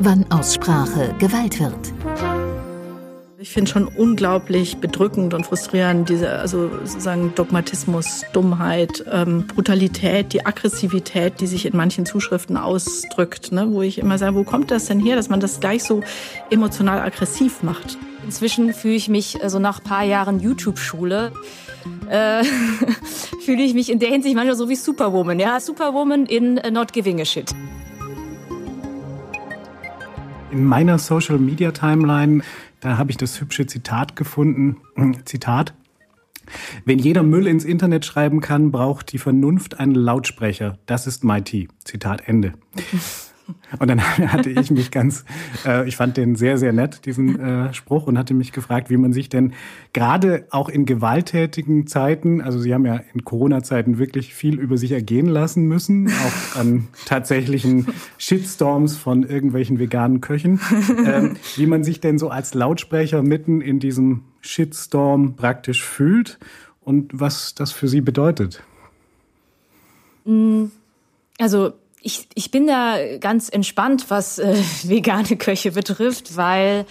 [0.00, 2.29] Wann Aussprache Gewalt wird.
[3.42, 10.44] Ich finde schon unglaublich bedrückend und frustrierend diese, also sozusagen Dogmatismus, Dummheit, ähm, Brutalität, die
[10.44, 13.68] Aggressivität, die sich in manchen Zuschriften ausdrückt, ne?
[13.70, 16.02] wo ich immer sage, wo kommt das denn her, dass man das gleich so
[16.50, 17.96] emotional aggressiv macht?
[18.26, 21.32] Inzwischen fühle ich mich, also nach paar Jahren YouTube-Schule,
[22.10, 22.44] äh,
[23.42, 26.92] fühle ich mich in der Hinsicht manchmal so wie Superwoman, ja, Superwoman in uh, Not
[26.92, 27.54] Giving a Shit.
[30.50, 32.42] In meiner Social Media Timeline
[32.80, 34.78] da habe ich das hübsche Zitat gefunden.
[35.24, 35.74] Zitat.
[36.84, 40.78] Wenn jeder Müll ins Internet schreiben kann, braucht die Vernunft einen Lautsprecher.
[40.86, 41.68] Das ist MIT.
[41.84, 42.54] Zitat Ende.
[43.78, 44.00] Und dann
[44.32, 45.24] hatte ich mich ganz,
[45.64, 48.96] äh, ich fand den sehr, sehr nett, diesen äh, Spruch, und hatte mich gefragt, wie
[48.96, 49.52] man sich denn
[49.92, 54.92] gerade auch in gewalttätigen Zeiten, also Sie haben ja in Corona-Zeiten wirklich viel über sich
[54.92, 57.86] ergehen lassen müssen, auch an tatsächlichen
[58.18, 60.60] Shitstorms von irgendwelchen veganen Köchen,
[61.04, 66.38] äh, wie man sich denn so als Lautsprecher mitten in diesem Shitstorm praktisch fühlt
[66.80, 68.62] und was das für Sie bedeutet.
[70.24, 70.66] Mm,
[71.38, 71.72] also
[72.02, 76.86] ich, ich bin da ganz entspannt, was äh, vegane Köche betrifft, weil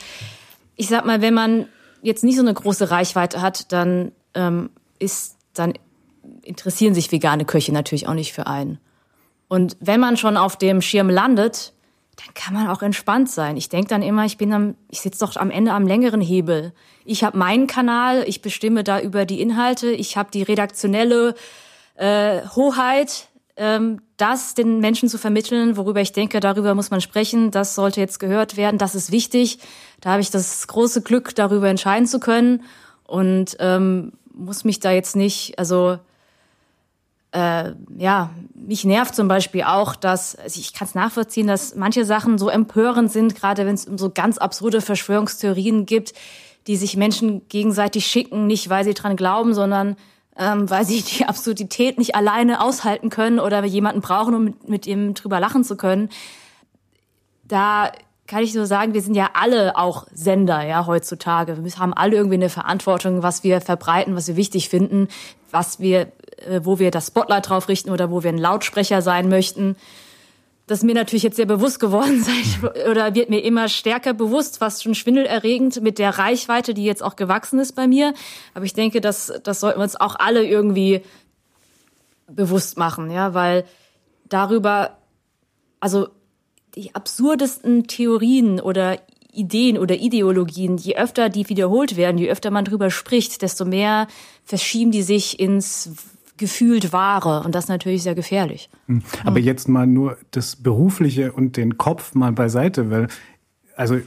[0.76, 1.68] ich sag mal, wenn man
[2.01, 5.74] jetzt nicht so eine große Reichweite hat, dann ähm, ist, dann
[6.43, 8.80] interessieren sich vegane Köche natürlich auch nicht für einen.
[9.47, 11.74] Und wenn man schon auf dem Schirm landet,
[12.16, 13.57] dann kann man auch entspannt sein.
[13.57, 16.74] Ich denke dann immer, ich bin am, ich sitze doch am Ende am längeren Hebel.
[17.03, 21.34] Ich habe meinen Kanal, ich bestimme da über die Inhalte, ich habe die redaktionelle
[21.95, 23.28] äh, Hoheit
[24.16, 28.20] das den Menschen zu vermitteln, worüber ich denke, darüber muss man sprechen, das sollte jetzt
[28.20, 29.60] gehört werden, das ist wichtig.
[29.99, 32.64] Da habe ich das große Glück, darüber entscheiden zu können.
[33.05, 35.97] Und ähm, muss mich da jetzt nicht, also
[37.32, 42.05] äh, ja, mich nervt zum Beispiel auch, dass also ich kann es nachvollziehen, dass manche
[42.05, 46.14] Sachen so empörend sind, gerade wenn es um so ganz absurde Verschwörungstheorien gibt,
[46.68, 49.95] die sich Menschen gegenseitig schicken, nicht weil sie dran glauben, sondern
[50.39, 54.87] ähm, weil sie die Absurdität nicht alleine aushalten können oder jemanden brauchen, um mit, mit
[54.87, 56.09] ihm drüber lachen zu können.
[57.43, 57.91] Da
[58.25, 61.63] kann ich nur sagen, wir sind ja alle auch Sender, ja, heutzutage.
[61.63, 65.07] Wir haben alle irgendwie eine Verantwortung, was wir verbreiten, was wir wichtig finden,
[65.51, 66.11] was wir,
[66.47, 69.75] äh, wo wir das Spotlight drauf richten oder wo wir ein Lautsprecher sein möchten
[70.70, 72.24] das ist mir natürlich jetzt sehr bewusst geworden
[72.63, 77.03] seit, oder wird mir immer stärker bewusst, fast schon schwindelerregend mit der Reichweite, die jetzt
[77.03, 78.13] auch gewachsen ist bei mir.
[78.53, 81.01] Aber ich denke, das, das sollten wir uns auch alle irgendwie
[82.28, 83.65] bewusst machen, ja, weil
[84.26, 84.97] darüber,
[85.80, 86.09] also
[86.76, 88.99] die absurdesten Theorien oder
[89.32, 94.07] Ideen oder Ideologien, je öfter die wiederholt werden, je öfter man drüber spricht, desto mehr
[94.43, 95.89] verschieben die sich ins
[96.39, 97.43] gefühlt Wahre.
[97.43, 98.69] Und das natürlich sehr gefährlich.
[98.87, 99.03] Hm.
[99.23, 103.07] Aber jetzt mal nur das Berufliche und den Kopf mal beiseite, weil,
[103.75, 103.99] also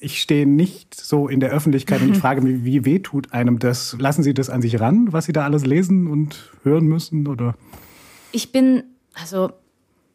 [0.00, 3.58] ich stehe nicht so in der Öffentlichkeit und ich frage mich, wie weh tut einem
[3.58, 3.96] das?
[3.98, 7.26] Lassen Sie das an sich ran, was Sie da alles lesen und hören müssen?
[7.26, 7.54] Oder?
[8.32, 8.82] Ich bin,
[9.14, 9.50] also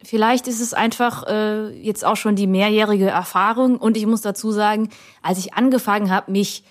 [0.03, 4.51] vielleicht ist es einfach äh, jetzt auch schon die mehrjährige Erfahrung und ich muss dazu
[4.51, 4.89] sagen,
[5.21, 6.63] als ich angefangen habe, mich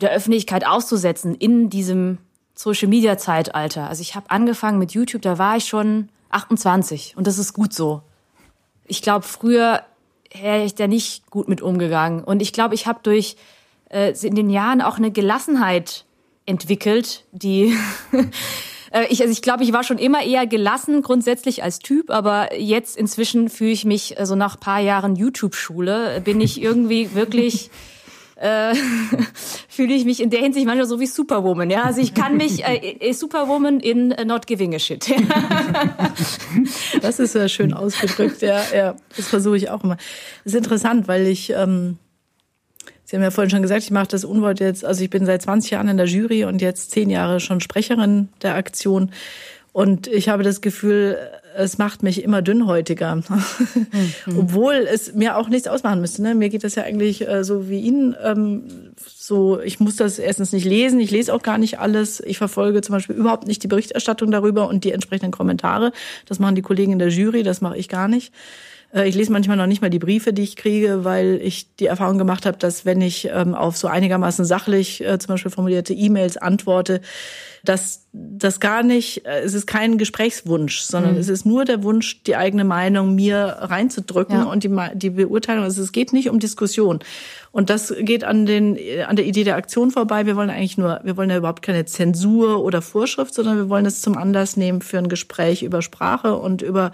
[0.00, 2.18] der Öffentlichkeit auszusetzen in diesem
[2.56, 3.88] Social Media Zeitalter.
[3.88, 7.72] Also ich habe angefangen mit YouTube, da war ich schon 28 und das ist gut
[7.72, 8.02] so.
[8.86, 9.82] Ich glaube, früher
[10.32, 13.36] wäre ich da nicht gut mit umgegangen und ich glaube, ich habe durch
[13.90, 16.04] äh, in den Jahren auch eine Gelassenheit
[16.46, 17.76] entwickelt, die
[18.96, 22.54] Äh, ich, also ich glaube, ich war schon immer eher gelassen grundsätzlich als Typ, aber
[22.58, 27.70] jetzt inzwischen fühle ich mich, so also nach paar Jahren YouTube-Schule, bin ich irgendwie wirklich
[28.36, 28.74] äh,
[29.68, 31.70] fühle ich mich in der Hinsicht manchmal so wie Superwoman.
[31.70, 35.10] Ja, also ich kann mich äh, Superwoman in uh, Not Giving a Shit.
[37.00, 38.42] das ist ja schön ausgedrückt.
[38.42, 39.96] Ja, ja, das versuche ich auch immer.
[40.44, 41.98] Das ist interessant, weil ich ähm,
[43.04, 45.40] Sie haben ja vorhin schon gesagt, ich mache das Unwort jetzt, also ich bin seit
[45.40, 49.12] 20 Jahren in der Jury und jetzt zehn Jahre schon Sprecherin der Aktion.
[49.72, 51.16] Und ich habe das Gefühl,
[51.56, 53.16] es macht mich immer dünnhäutiger.
[53.16, 53.24] Mhm.
[54.38, 56.22] Obwohl es mir auch nichts ausmachen müsste.
[56.22, 56.34] Ne?
[56.34, 58.14] Mir geht das ja eigentlich äh, so wie Ihnen.
[58.22, 58.64] Ähm,
[59.16, 62.20] so, ich muss das erstens nicht lesen, ich lese auch gar nicht alles.
[62.20, 65.92] Ich verfolge zum Beispiel überhaupt nicht die Berichterstattung darüber und die entsprechenden Kommentare.
[66.26, 68.32] Das machen die Kollegen in der Jury, das mache ich gar nicht.
[68.96, 71.86] Äh, ich lese manchmal noch nicht mal die Briefe, die ich kriege, weil ich die
[71.86, 75.92] Erfahrung gemacht habe, dass wenn ich ähm, auf so einigermaßen sachlich äh, zum Beispiel formulierte
[75.92, 77.00] E-Mails antworte,
[77.64, 81.20] dass das gar nicht, äh, es ist kein Gesprächswunsch, sondern mhm.
[81.20, 84.44] es ist nur der Wunsch, die eigene Meinung mir reinzudrücken ja.
[84.44, 85.64] und die, die Beurteilung.
[85.64, 87.00] Also es geht nicht um Diskussion.
[87.52, 90.26] Und das geht an den, an der Idee der Aktion vorbei.
[90.26, 93.86] Wir wollen eigentlich nur, wir wollen ja überhaupt keine Zensur oder Vorschrift, sondern wir wollen
[93.86, 96.92] es zum Anlass nehmen für ein Gespräch über Sprache und über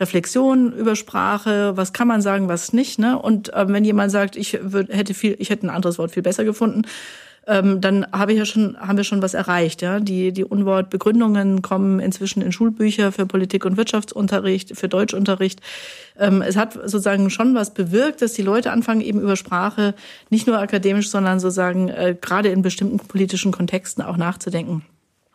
[0.00, 2.98] Reflexion über Sprache, was kann man sagen, was nicht.
[2.98, 3.18] Ne?
[3.18, 6.22] Und äh, wenn jemand sagt, ich würd, hätte viel, ich hätte ein anderes Wort viel
[6.22, 6.82] besser gefunden,
[7.48, 9.80] ähm, dann habe ich ja schon, haben wir schon was erreicht.
[9.82, 10.00] Ja?
[10.00, 15.60] Die, die Unwortbegründungen kommen inzwischen in Schulbücher für Politik- und Wirtschaftsunterricht, für Deutschunterricht.
[16.18, 19.94] Ähm, es hat sozusagen schon was bewirkt, dass die Leute anfangen, eben über Sprache
[20.28, 24.84] nicht nur akademisch, sondern sozusagen äh, gerade in bestimmten politischen Kontexten auch nachzudenken.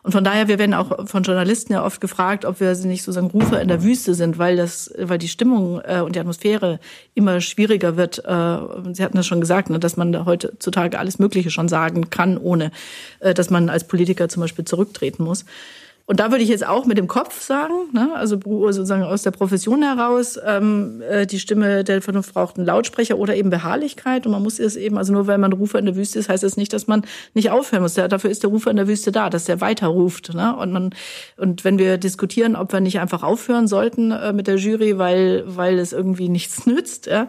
[0.04, 3.30] Und von daher, wir werden auch von Journalisten ja oft gefragt, ob wir nicht sozusagen
[3.30, 6.78] Rufe in der Wüste sind, weil das, weil die Stimmung äh, und die Atmosphäre
[7.14, 8.18] immer schwieriger wird.
[8.18, 8.58] Äh,
[8.92, 12.36] Sie hatten das schon gesagt, ne, dass man da heutzutage alles Mögliche schon sagen kann,
[12.36, 12.70] ohne
[13.20, 15.46] äh, dass man als Politiker zum Beispiel zurücktreten muss.
[16.06, 18.10] Und da würde ich jetzt auch mit dem Kopf sagen, ne?
[18.14, 23.16] also sozusagen aus der Profession heraus, ähm, äh, die Stimme der Vernunft braucht einen Lautsprecher
[23.16, 24.26] oder eben Beharrlichkeit.
[24.26, 26.42] Und man muss es eben, also nur weil man Rufer in der Wüste ist, heißt
[26.42, 27.94] das nicht, dass man nicht aufhören muss.
[27.94, 30.34] dafür ist der Rufer in der Wüste da, dass der weiter ruft.
[30.34, 30.54] Ne?
[30.54, 30.90] Und man
[31.38, 35.44] und wenn wir diskutieren, ob wir nicht einfach aufhören sollten äh, mit der Jury, weil
[35.46, 37.28] weil es irgendwie nichts nützt, ja,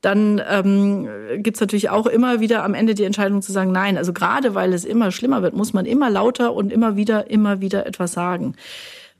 [0.00, 1.08] dann ähm,
[1.38, 4.72] gibt natürlich auch immer wieder am Ende die Entscheidung zu sagen, nein, also gerade weil
[4.72, 8.56] es immer schlimmer wird, muss man immer lauter und immer wieder, immer wieder etwas sagen.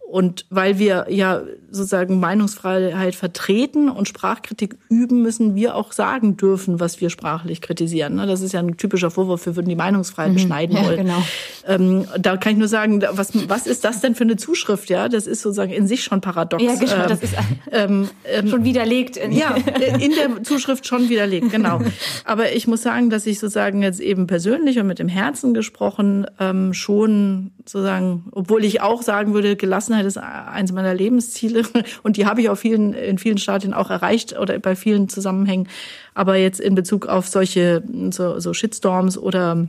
[0.06, 6.78] Und weil wir ja sozusagen Meinungsfreiheit vertreten und Sprachkritik üben, müssen wir auch sagen dürfen,
[6.78, 8.14] was wir sprachlich kritisieren.
[8.14, 8.26] Ne?
[8.26, 10.34] Das ist ja ein typischer Vorwurf, wir würden die Meinungsfreiheit mhm.
[10.34, 11.06] beschneiden wollen.
[11.08, 11.22] Ja, genau.
[11.66, 14.88] Ähm, da kann ich nur sagen, was, was ist das denn für eine Zuschrift?
[14.90, 16.62] Ja, das ist sozusagen in sich schon paradox.
[16.62, 17.34] Ja, genau, das ist
[17.72, 19.16] ähm, ähm, schon widerlegt.
[19.16, 19.56] ja,
[19.98, 21.80] in der Zuschrift schon widerlegt, genau.
[22.24, 26.26] Aber ich muss sagen, dass ich sozusagen jetzt eben persönlich und mit dem Herzen gesprochen
[26.38, 29.56] ähm, schon sozusagen, obwohl ich auch sagen würde,
[30.02, 31.62] Gelassenheit ist eins meiner Lebensziele
[32.02, 35.68] und die habe ich auf vielen, in vielen Stadien auch erreicht oder bei vielen Zusammenhängen.
[36.14, 39.68] Aber jetzt in Bezug auf solche so, so Shitstorms oder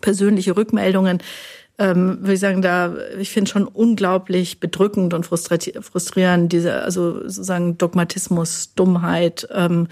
[0.00, 1.22] persönliche Rückmeldungen,
[1.78, 7.76] ähm, würde ich sagen, da ich finde schon unglaublich bedrückend und frustrierend diese also sozusagen
[7.76, 9.88] Dogmatismus, Dummheit, ähm,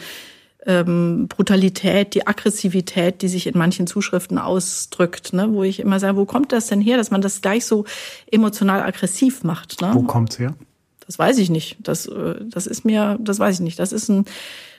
[0.66, 5.48] ähm, Brutalität, die Aggressivität, die sich in manchen Zuschriften ausdrückt, ne?
[5.52, 7.84] wo ich immer sage, wo kommt das denn her, dass man das gleich so
[8.30, 9.80] emotional aggressiv macht?
[9.80, 9.90] Ne?
[9.92, 10.54] Wo kommt's her?
[11.06, 11.76] Das weiß ich nicht.
[11.80, 13.78] Das, äh, das ist mir, das weiß ich nicht.
[13.78, 14.24] Das ist ein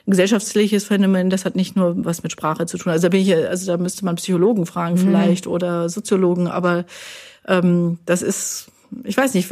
[0.06, 1.30] gesellschaftliches Phänomen.
[1.30, 2.92] Das hat nicht nur was mit Sprache zu tun.
[2.92, 5.00] Also da bin ich, also da müsste man Psychologen fragen mhm.
[5.00, 6.48] vielleicht oder Soziologen.
[6.48, 6.84] Aber
[7.46, 8.68] ähm, das ist,
[9.04, 9.48] ich weiß nicht.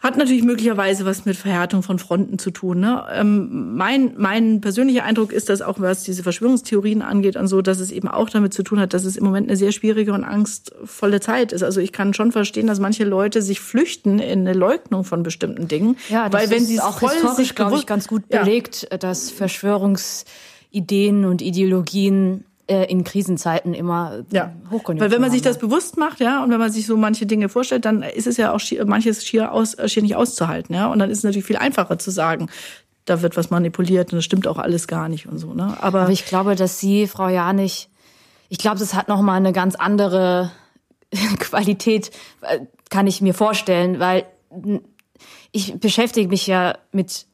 [0.00, 2.80] Hat natürlich möglicherweise was mit Verhärtung von Fronten zu tun.
[2.80, 3.02] Ne?
[3.10, 7.80] Ähm, mein, mein persönlicher Eindruck ist, dass auch was diese Verschwörungstheorien angeht und so, dass
[7.80, 10.22] es eben auch damit zu tun hat, dass es im Moment eine sehr schwierige und
[10.22, 11.62] angstvolle Zeit ist.
[11.62, 15.66] Also ich kann schon verstehen, dass manche Leute sich flüchten in eine Leugnung von bestimmten
[15.66, 15.96] Dingen.
[16.10, 18.98] Ja, das weil wenn sie auch historisch, glaube ich, ganz gut belegt, ja.
[18.98, 24.52] dass Verschwörungsideen und Ideologien in Krisenzeiten immer ja.
[24.70, 25.00] Hochkonjunktur.
[25.00, 27.48] Weil wenn man sich das bewusst macht, ja, und wenn man sich so manche Dinge
[27.48, 30.88] vorstellt, dann ist es ja auch schier, manches schier, aus, äh, schier nicht auszuhalten, ja.
[30.88, 32.48] Und dann ist es natürlich viel einfacher zu sagen,
[33.04, 35.76] da wird was manipuliert und das stimmt auch alles gar nicht und so, ne.
[35.80, 37.88] Aber, Aber ich glaube, dass Sie, Frau Janich,
[38.48, 40.50] ich glaube, das hat noch mal eine ganz andere
[41.38, 42.10] Qualität,
[42.40, 42.60] äh,
[42.90, 44.26] kann ich mir vorstellen, weil
[45.52, 47.26] ich beschäftige mich ja mit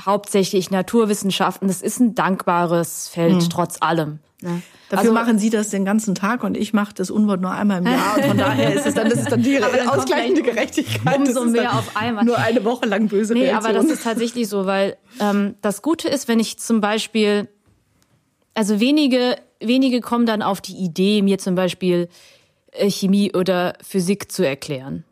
[0.00, 1.68] hauptsächlich Naturwissenschaften.
[1.68, 3.50] Das ist ein dankbares Feld, hm.
[3.50, 4.18] trotz allem.
[4.46, 4.62] Ne?
[4.88, 7.78] Dafür also, machen Sie das den ganzen Tag und ich mache das Unwort nur einmal
[7.78, 8.16] im Jahr.
[8.16, 11.18] Und von daher ist es dann, das ist dann die dann ausgleichende Gerechtigkeit.
[11.18, 12.24] Umso mehr auf einmal.
[12.24, 13.64] Nur eine Woche lang böse Nee, Reaktion.
[13.64, 17.48] aber das ist tatsächlich so, weil ähm, das Gute ist, wenn ich zum Beispiel,
[18.54, 22.08] also wenige, wenige kommen dann auf die Idee, mir zum Beispiel
[22.70, 25.02] äh, Chemie oder Physik zu erklären.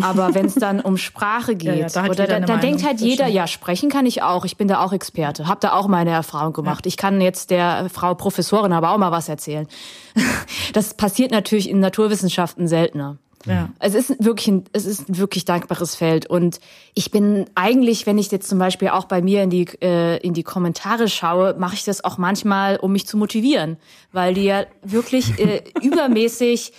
[0.00, 3.26] Aber wenn es dann um Sprache geht, ja, da oder da, dann denkt halt jeder,
[3.26, 6.52] ja, sprechen kann ich auch, ich bin da auch Experte, habe da auch meine Erfahrung
[6.52, 6.84] gemacht.
[6.84, 6.88] Ja.
[6.88, 9.66] Ich kann jetzt der Frau Professorin aber auch mal was erzählen.
[10.72, 13.18] Das passiert natürlich in Naturwissenschaften seltener.
[13.46, 13.68] Ja.
[13.78, 16.60] Es ist wirklich ein, es ist ein wirklich dankbares Feld und
[16.94, 20.34] ich bin eigentlich, wenn ich jetzt zum Beispiel auch bei mir in die äh, in
[20.34, 23.76] die Kommentare schaue, mache ich das auch manchmal, um mich zu motivieren,
[24.12, 26.72] weil die ja wirklich äh, übermäßig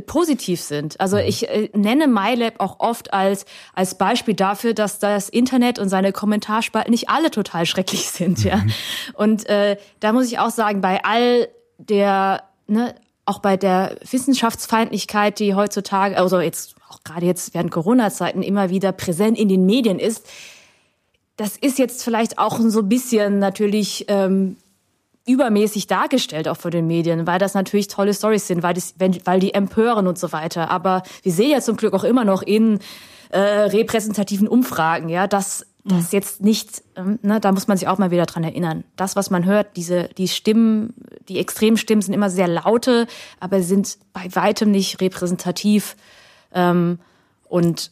[0.00, 1.00] positiv sind.
[1.00, 1.24] Also mhm.
[1.24, 6.12] ich äh, nenne MyLab auch oft als, als Beispiel dafür, dass das Internet und seine
[6.12, 8.42] Kommentarspalten nicht alle total schrecklich sind.
[8.44, 8.56] Ja?
[8.56, 8.72] Mhm.
[9.14, 15.38] Und äh, da muss ich auch sagen, bei all der, ne, auch bei der Wissenschaftsfeindlichkeit,
[15.38, 19.98] die heutzutage, also jetzt auch gerade jetzt während Corona-Zeiten immer wieder präsent in den Medien
[19.98, 20.26] ist,
[21.36, 24.56] das ist jetzt vielleicht auch so ein bisschen natürlich ähm,
[25.26, 29.18] übermäßig dargestellt, auch vor den Medien, weil das natürlich tolle Stories sind, weil, das, wenn,
[29.24, 30.70] weil die empören und so weiter.
[30.70, 32.80] Aber wir sehen ja zum Glück auch immer noch in
[33.30, 37.98] äh, repräsentativen Umfragen, ja, dass das jetzt nicht, ähm, ne, da muss man sich auch
[37.98, 38.84] mal wieder dran erinnern.
[38.94, 40.94] Das, was man hört, diese, die Stimmen,
[41.28, 43.06] die extremen Stimmen sind immer sehr laute,
[43.40, 45.96] aber sind bei weitem nicht repräsentativ.
[46.52, 47.00] Ähm,
[47.48, 47.90] und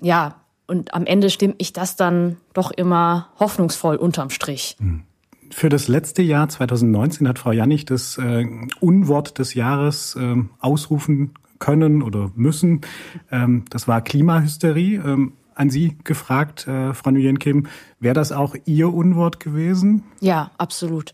[0.00, 4.76] ja, und am Ende stimmt ich das dann doch immer hoffnungsvoll unterm Strich.
[4.78, 5.04] Mhm.
[5.52, 8.46] Für das letzte Jahr 2019 hat Frau Jannig das äh,
[8.80, 12.82] Unwort des Jahres äh, ausrufen können oder müssen.
[13.30, 14.96] Ähm, das war Klimahysterie.
[14.96, 17.66] Ähm, an Sie gefragt, äh, Frau Nguyen Kim,
[17.98, 20.04] wäre das auch Ihr Unwort gewesen?
[20.20, 21.12] Ja, absolut.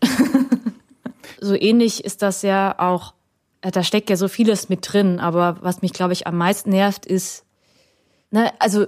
[1.41, 3.13] so ähnlich ist das ja auch,
[3.61, 6.71] äh, da steckt ja so vieles mit drin, aber was mich, glaube ich, am meisten
[6.71, 7.45] nervt, ist,
[8.31, 8.85] ne, also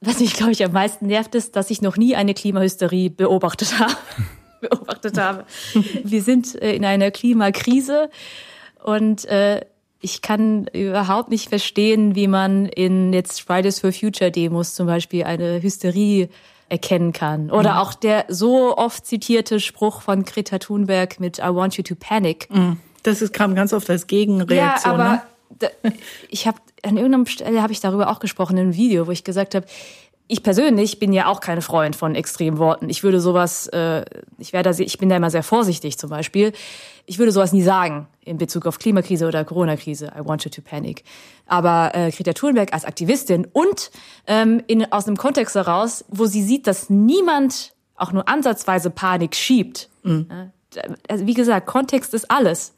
[0.00, 3.78] was mich, glaube ich, am meisten nervt, ist, dass ich noch nie eine Klimahysterie beobachtet
[3.78, 3.92] habe.
[4.60, 5.44] beobachtet habe.
[6.04, 8.10] Wir sind äh, in einer Klimakrise
[8.82, 9.62] und äh,
[10.00, 15.24] ich kann überhaupt nicht verstehen, wie man in jetzt Fridays for Future Demos zum Beispiel
[15.24, 16.30] eine Hysterie
[16.70, 17.50] erkennen kann.
[17.50, 17.78] Oder mhm.
[17.78, 22.48] auch der so oft zitierte Spruch von Greta Thunberg mit I want you to panic.
[22.50, 22.78] Mhm.
[23.02, 24.58] Das ist, kam ganz oft als Gegenreaktion.
[24.58, 25.22] Ja, aber ne?
[25.58, 25.68] Da,
[26.28, 29.24] ich habe an irgendeiner Stelle habe ich darüber auch gesprochen in einem Video, wo ich
[29.24, 29.66] gesagt habe,
[30.32, 32.88] ich persönlich bin ja auch kein Freund von extremen Worten.
[32.88, 34.04] Ich würde sowas, äh,
[34.38, 36.52] ich werde, ich bin da immer sehr vorsichtig zum Beispiel.
[37.04, 40.12] Ich würde sowas nie sagen in Bezug auf Klimakrise oder Corona-Krise.
[40.16, 41.02] I want you to panic.
[41.46, 43.90] Aber äh, Greta Thunberg als Aktivistin und
[44.28, 49.34] ähm, in, aus einem Kontext heraus, wo sie sieht, dass niemand auch nur ansatzweise Panik
[49.34, 49.88] schiebt.
[50.04, 50.52] Mhm.
[51.08, 52.74] Also wie gesagt, Kontext ist alles.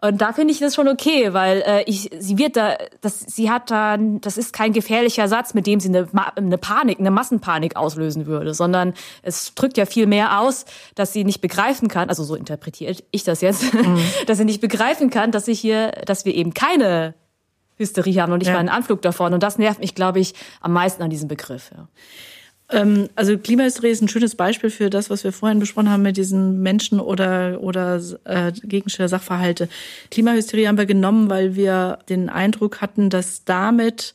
[0.00, 3.50] Und da finde ich das schon okay, weil äh, ich, sie wird da, das, sie
[3.50, 7.74] hat da, das ist kein gefährlicher Satz, mit dem sie eine, eine Panik, eine Massenpanik
[7.74, 12.22] auslösen würde, sondern es drückt ja viel mehr aus, dass sie nicht begreifen kann, also
[12.22, 13.98] so interpretiere ich das jetzt, mhm.
[14.26, 17.14] dass sie nicht begreifen kann, dass ich hier, dass wir eben keine
[17.76, 18.54] Hysterie haben und nicht ja.
[18.54, 19.34] mal einen Anflug davon.
[19.34, 21.70] Und das nervt mich, glaube ich, am meisten an diesem Begriff.
[21.76, 21.88] Ja.
[22.70, 26.16] Ähm, also Klimahysterie ist ein schönes Beispiel für das, was wir vorhin besprochen haben mit
[26.16, 29.68] diesen Menschen oder, oder äh, Gegenstände, Sachverhalte.
[30.10, 34.14] Klimahysterie haben wir genommen, weil wir den Eindruck hatten, dass damit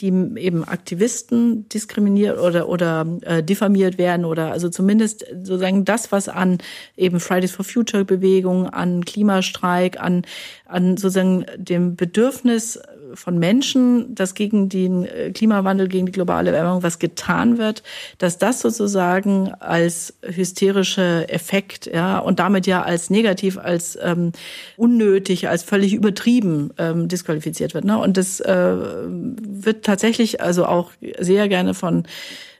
[0.00, 6.28] die eben Aktivisten diskriminiert oder oder äh, diffamiert werden oder also zumindest sozusagen das, was
[6.28, 6.58] an
[6.96, 10.22] eben Fridays for Future Bewegung, an Klimastreik, an
[10.66, 12.80] an sozusagen dem Bedürfnis
[13.14, 17.82] von Menschen, dass gegen den äh, Klimawandel, gegen die globale Erwärmung was getan wird,
[18.18, 24.32] dass das sozusagen als hysterische Effekt, ja, und damit ja als negativ, als ähm,
[24.76, 27.84] unnötig, als völlig übertrieben ähm, disqualifiziert wird.
[27.84, 27.98] Ne?
[27.98, 32.04] Und das äh, wird tatsächlich also auch sehr gerne von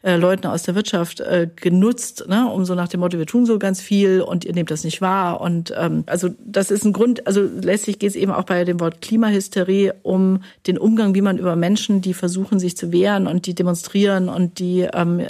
[0.05, 3.47] äh, Leuten aus der Wirtschaft äh, genutzt, ne, um so nach dem Motto, wir tun
[3.47, 5.41] so ganz viel und ihr nehmt das nicht wahr.
[5.41, 8.81] Und ähm, also das ist ein Grund, also letztlich geht es eben auch bei dem
[8.81, 13.47] Wort Klimahysterie um den Umgang, wie man über Menschen, die versuchen, sich zu wehren und
[13.47, 15.23] die demonstrieren und die ähm,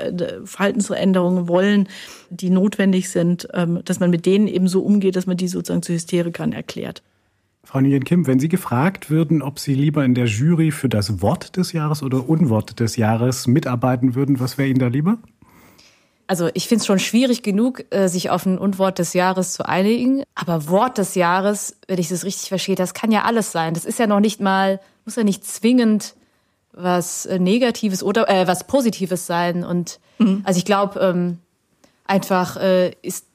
[0.45, 1.89] Verhaltensveränderungen wollen,
[2.31, 5.83] die notwendig sind, ähm, dass man mit denen eben so umgeht, dass man die sozusagen
[5.83, 7.03] zu Hysterikern erklärt.
[7.65, 11.23] Frau Nguyen Kim, wenn Sie gefragt würden, ob Sie lieber in der Jury für das
[11.23, 15.19] Wort des Jahres oder Unwort des Jahres mitarbeiten würden, was wäre Ihnen da lieber?
[16.27, 19.69] Also ich finde es schon schwierig genug, äh, sich auf ein Unwort des Jahres zu
[19.69, 20.23] einigen.
[20.35, 23.75] Aber Wort des Jahres, wenn ich das richtig verstehe, das kann ja alles sein.
[23.75, 26.15] Das ist ja noch nicht mal, muss ja nicht zwingend
[26.73, 29.65] was äh, Negatives oder äh, was Positives sein.
[29.65, 30.43] Und mhm.
[30.45, 31.39] also ich glaube, ähm,
[32.07, 33.27] einfach äh, ist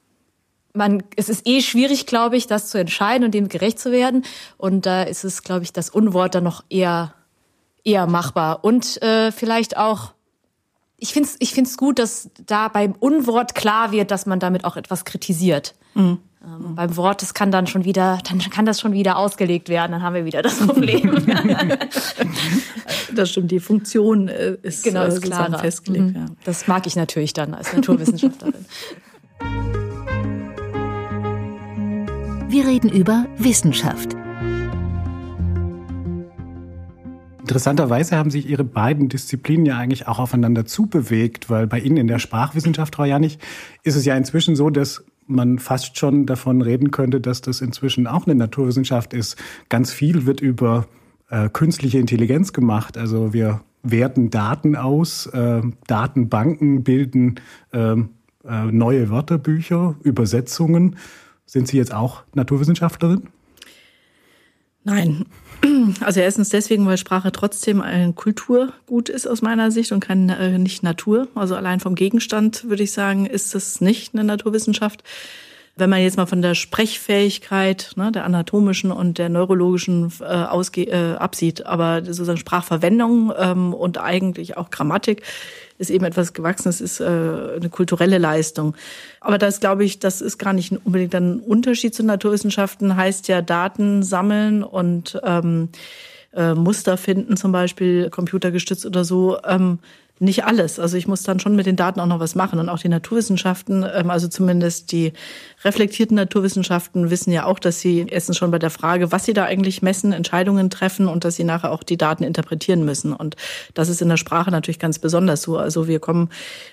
[0.73, 4.23] man, es ist eh schwierig, glaube ich, das zu entscheiden und dem gerecht zu werden.
[4.57, 7.13] Und da ist es, glaube ich, das Unwort dann noch eher,
[7.83, 8.63] eher machbar.
[8.63, 10.13] Und äh, vielleicht auch,
[10.97, 14.65] ich finde es ich find's gut, dass da beim Unwort klar wird, dass man damit
[14.65, 15.75] auch etwas kritisiert.
[15.95, 16.19] Mhm.
[16.41, 16.75] Ähm, mhm.
[16.75, 20.03] Beim Wort, das kann dann schon wieder, dann kann das schon wieder ausgelegt werden, dann
[20.03, 21.25] haben wir wieder das Problem.
[23.13, 25.59] das stimmt, die Funktion äh, ist, genau, ist klarer.
[25.59, 26.05] festgelegt.
[26.05, 26.15] Mhm.
[26.15, 26.25] Ja.
[26.43, 28.65] Das mag ich natürlich dann als Naturwissenschaftlerin.
[32.51, 34.15] Wir reden über Wissenschaft.
[37.41, 42.07] Interessanterweise haben sich Ihre beiden Disziplinen ja eigentlich auch aufeinander zubewegt, weil bei Ihnen in
[42.07, 43.37] der Sprachwissenschaft, Frau Janich,
[43.83, 48.07] ist es ja inzwischen so, dass man fast schon davon reden könnte, dass das inzwischen
[48.07, 49.37] auch eine Naturwissenschaft ist.
[49.69, 50.87] Ganz viel wird über
[51.29, 52.97] äh, künstliche Intelligenz gemacht.
[52.97, 57.35] Also wir werten Daten aus, äh, Datenbanken bilden
[57.73, 60.95] äh, äh, neue Wörterbücher, Übersetzungen.
[61.49, 63.23] Sind Sie jetzt auch Naturwissenschaftlerin?
[64.83, 65.25] Nein.
[66.01, 70.57] Also erstens deswegen, weil Sprache trotzdem ein Kulturgut ist aus meiner Sicht und kein, äh,
[70.57, 71.27] nicht Natur.
[71.35, 75.03] Also allein vom Gegenstand würde ich sagen, ist es nicht eine Naturwissenschaft.
[75.79, 80.83] Wenn man jetzt mal von der Sprechfähigkeit, ne, der anatomischen und der neurologischen äh, ausge
[80.83, 85.23] äh, absieht, aber sozusagen Sprachverwendung ähm, und eigentlich auch Grammatik
[85.77, 88.75] ist eben etwas Gewachsenes, ist äh, eine kulturelle Leistung.
[89.21, 93.41] Aber das glaube ich, das ist gar nicht unbedingt ein Unterschied zu Naturwissenschaften, heißt ja
[93.41, 95.69] Daten sammeln und ähm,
[96.33, 99.37] äh, Muster finden, zum Beispiel computergestützt oder so.
[99.45, 99.79] Ähm,
[100.19, 100.79] nicht alles.
[100.79, 102.59] Also ich muss dann schon mit den Daten auch noch was machen.
[102.59, 105.13] Und auch die Naturwissenschaften, ähm, also zumindest die
[105.63, 109.45] reflektierten Naturwissenschaften, wissen ja auch, dass sie erstens schon bei der Frage, was sie da
[109.45, 113.13] eigentlich messen, Entscheidungen treffen und dass sie nachher auch die Daten interpretieren müssen.
[113.13, 113.37] Und
[113.73, 115.57] das ist in der Sprache natürlich ganz besonders so.
[115.57, 116.29] Also wir kommen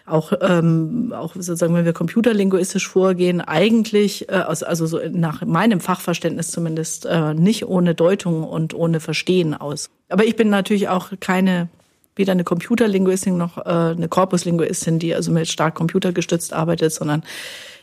[0.07, 6.51] auch, ähm, auch sozusagen, wenn wir computerlinguistisch vorgehen, eigentlich, äh, also so nach meinem Fachverständnis
[6.51, 9.91] zumindest, äh, nicht ohne Deutung und ohne Verstehen aus.
[10.09, 11.69] Aber ich bin natürlich auch keine
[12.17, 17.23] weder eine Computerlinguistin noch äh, eine Korpuslinguistin, die also mit stark computergestützt arbeitet, sondern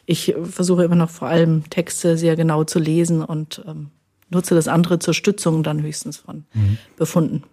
[0.06, 3.92] ich versuche immer noch vor allem Texte sehr genau zu lesen und ähm,
[4.30, 6.78] nutze das andere zur Stützung dann höchstens von mhm.
[6.98, 7.44] Befunden.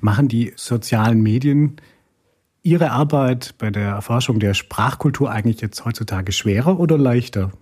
[0.00, 1.76] Machen die sozialen Medien
[2.62, 7.52] Ihre Arbeit bei der Erforschung der Sprachkultur eigentlich jetzt heutzutage schwerer oder leichter?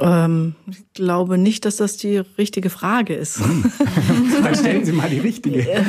[0.00, 3.40] Ähm, ich glaube nicht, dass das die richtige Frage ist.
[3.40, 3.70] Hm.
[4.42, 5.84] Dann stellen Sie mal die richtige.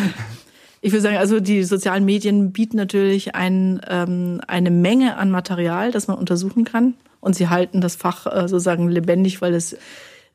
[0.86, 5.90] Ich würde sagen, also die sozialen Medien bieten natürlich ein, ähm, eine Menge an Material,
[5.92, 6.94] das man untersuchen kann.
[7.20, 9.76] Und sie halten das Fach äh, sozusagen lebendig, weil es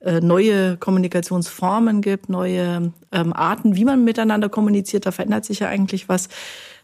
[0.01, 5.07] äh, neue Kommunikationsformen gibt, neue ähm, Arten, wie man miteinander kommuniziert.
[5.07, 6.29] Da verändert sich ja eigentlich was.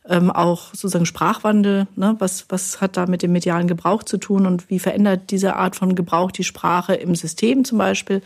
[0.09, 2.14] Ähm, auch sozusagen Sprachwandel, ne?
[2.21, 5.75] was, was hat da mit dem medialen Gebrauch zu tun und wie verändert diese Art
[5.75, 8.23] von Gebrauch die Sprache im System zum Beispiel.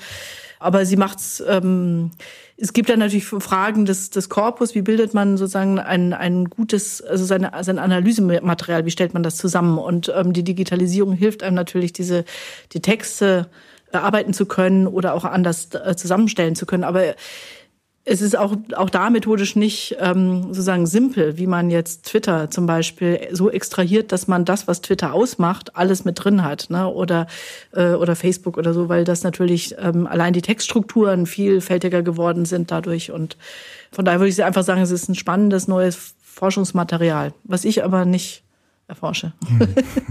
[0.60, 2.12] Aber sie macht's ähm,
[2.60, 7.00] es gibt dann natürlich Fragen des, des Korpus, wie bildet man sozusagen ein, ein gutes,
[7.00, 9.78] also seine, sein Analysematerial, wie stellt man das zusammen?
[9.78, 12.24] Und ähm, die Digitalisierung hilft einem natürlich, diese
[12.72, 13.48] die Texte
[13.90, 16.84] bearbeiten zu können oder auch anders äh, zusammenstellen zu können.
[16.84, 17.14] Aber
[18.04, 22.66] es ist auch, auch da methodisch nicht ähm, sozusagen simpel, wie man jetzt Twitter zum
[22.66, 26.88] Beispiel so extrahiert, dass man das, was Twitter ausmacht, alles mit drin hat, ne?
[26.88, 27.26] oder,
[27.72, 32.70] äh, oder Facebook oder so, weil das natürlich ähm, allein die Textstrukturen vielfältiger geworden sind
[32.70, 33.12] dadurch.
[33.12, 33.36] Und
[33.92, 38.06] von daher würde ich einfach sagen, es ist ein spannendes neues Forschungsmaterial, was ich aber
[38.06, 38.44] nicht
[38.90, 39.32] erforsche.
[39.48, 39.68] Hm.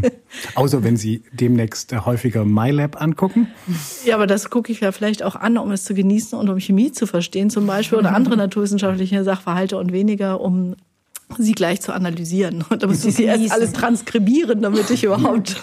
[0.56, 3.48] Außer wenn Sie demnächst häufiger MyLab angucken.
[4.06, 6.60] Ja, aber das gucke ich ja vielleicht auch an, um es zu genießen und um
[6.60, 10.76] Chemie zu verstehen zum Beispiel oder andere naturwissenschaftliche Sachverhalte und weniger um
[11.38, 12.64] sie gleich zu analysieren.
[12.70, 15.62] Und da muss ich sie erst alles transkribieren, damit ich überhaupt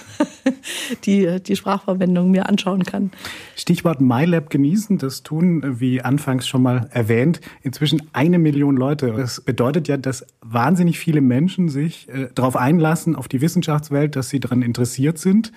[1.05, 3.11] die, die Sprachverwendung mir anschauen kann.
[3.57, 9.13] Stichwort MyLab genießen, das tun, wie anfangs schon mal erwähnt, inzwischen eine Million Leute.
[9.13, 14.29] Das bedeutet ja, dass wahnsinnig viele Menschen sich äh, darauf einlassen, auf die Wissenschaftswelt, dass
[14.29, 15.53] sie daran interessiert sind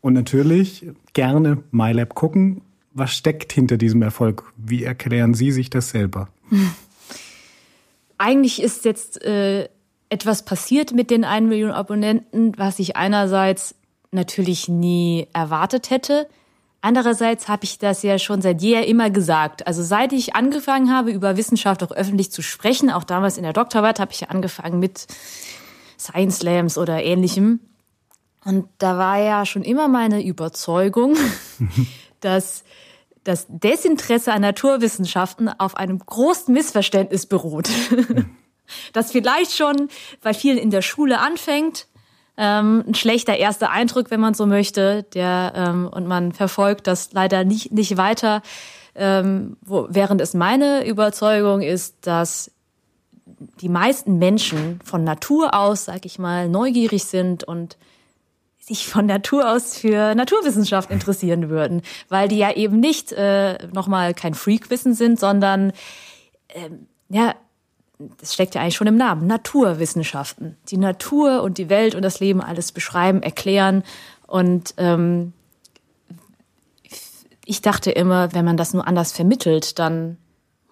[0.00, 2.62] und natürlich gerne MyLab gucken.
[2.94, 4.52] Was steckt hinter diesem Erfolg?
[4.56, 6.28] Wie erklären Sie sich das selber?
[8.18, 9.68] Eigentlich ist jetzt äh,
[10.10, 13.74] etwas passiert mit den 1 Million Abonnenten, was ich einerseits
[14.10, 16.28] natürlich nie erwartet hätte.
[16.80, 19.66] Andererseits habe ich das ja schon seit jeher immer gesagt.
[19.66, 23.52] Also seit ich angefangen habe, über Wissenschaft auch öffentlich zu sprechen, auch damals in der
[23.52, 25.06] Doktorarbeit, habe ich ja angefangen mit
[25.98, 27.60] Science Slams oder ähnlichem.
[28.44, 31.16] Und da war ja schon immer meine Überzeugung,
[32.20, 32.62] dass
[33.28, 37.68] das Desinteresse an Naturwissenschaften auf einem großen Missverständnis beruht.
[38.94, 39.88] das vielleicht schon
[40.22, 41.86] bei vielen in der Schule anfängt.
[42.38, 47.12] Ähm, ein schlechter erster Eindruck, wenn man so möchte, der ähm, und man verfolgt das
[47.12, 48.42] leider nicht nicht weiter.
[48.94, 52.50] Ähm, wo, während es meine Überzeugung ist, dass
[53.60, 57.76] die meisten Menschen von Natur aus, sag ich mal, neugierig sind und
[58.68, 64.14] sich von Natur aus für Naturwissenschaft interessieren würden, weil die ja eben nicht äh, nochmal
[64.14, 65.72] kein Freakwissen sind, sondern
[66.50, 67.34] ähm, ja,
[68.20, 70.56] das steckt ja eigentlich schon im Namen, Naturwissenschaften.
[70.68, 73.82] Die Natur und die Welt und das Leben alles beschreiben, erklären.
[74.26, 75.32] Und ähm,
[77.44, 80.18] ich dachte immer, wenn man das nur anders vermittelt, dann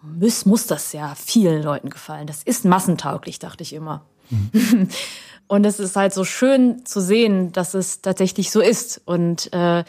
[0.03, 2.27] muss, muss das ja vielen Leuten gefallen.
[2.27, 4.05] Das ist massentauglich, dachte ich immer.
[4.31, 4.89] Mhm.
[5.49, 9.01] und es ist halt so schön zu sehen, dass es tatsächlich so ist.
[9.05, 9.85] Und äh,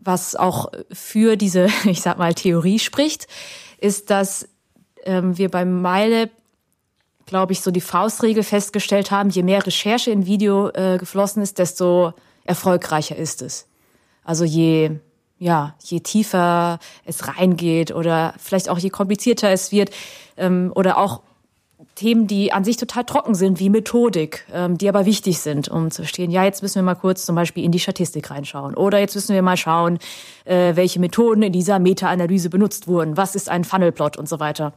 [0.00, 3.26] was auch für diese, ich sag mal, Theorie spricht,
[3.78, 4.48] ist, dass
[5.04, 6.30] ähm, wir beim Meile,
[7.26, 11.58] glaube ich, so die Faustregel festgestellt haben, je mehr Recherche in Video äh, geflossen ist,
[11.58, 12.12] desto
[12.44, 13.66] erfolgreicher ist es.
[14.24, 14.98] Also je,
[15.38, 19.90] ja, je tiefer es reingeht oder vielleicht auch je komplizierter es wird
[20.36, 21.22] ähm, oder auch
[21.94, 25.90] Themen, die an sich total trocken sind, wie Methodik, ähm, die aber wichtig sind, um
[25.90, 28.74] zu verstehen, ja, jetzt müssen wir mal kurz zum Beispiel in die Statistik reinschauen.
[28.74, 29.98] Oder jetzt müssen wir mal schauen,
[30.44, 33.16] äh, welche Methoden in dieser Meta-Analyse benutzt wurden.
[33.16, 34.72] Was ist ein Funnelplot und so weiter.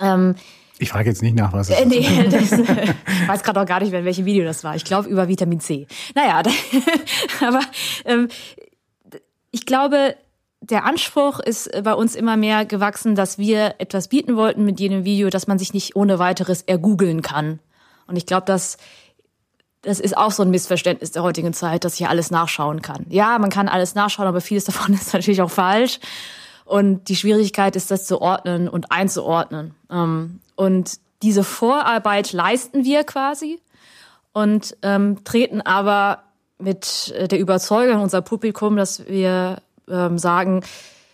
[0.00, 0.34] Ähm,
[0.78, 3.80] ich frage jetzt nicht nach, was es äh, nee, das, ich weiß gerade auch gar
[3.80, 4.76] nicht mehr, in welchem Video das war.
[4.76, 5.86] Ich glaube über Vitamin C.
[6.14, 6.42] Naja,
[7.40, 7.60] aber
[8.04, 8.28] ähm,
[9.52, 10.16] ich glaube,
[10.60, 15.04] der Anspruch ist bei uns immer mehr gewachsen, dass wir etwas bieten wollten mit jedem
[15.04, 17.60] Video, dass man sich nicht ohne weiteres ergoogeln kann.
[18.06, 18.78] Und ich glaube, dass
[19.82, 23.06] das ist auch so ein Missverständnis der heutigen Zeit, dass ich alles nachschauen kann.
[23.08, 26.00] Ja, man kann alles nachschauen, aber vieles davon ist natürlich auch falsch.
[26.64, 29.74] Und die Schwierigkeit ist, das zu ordnen und einzuordnen.
[29.88, 33.60] Ähm, und diese Vorarbeit leisten wir quasi
[34.32, 36.24] und ähm, treten aber
[36.58, 40.62] mit äh, der Überzeugung unser Publikum, dass wir ähm, sagen,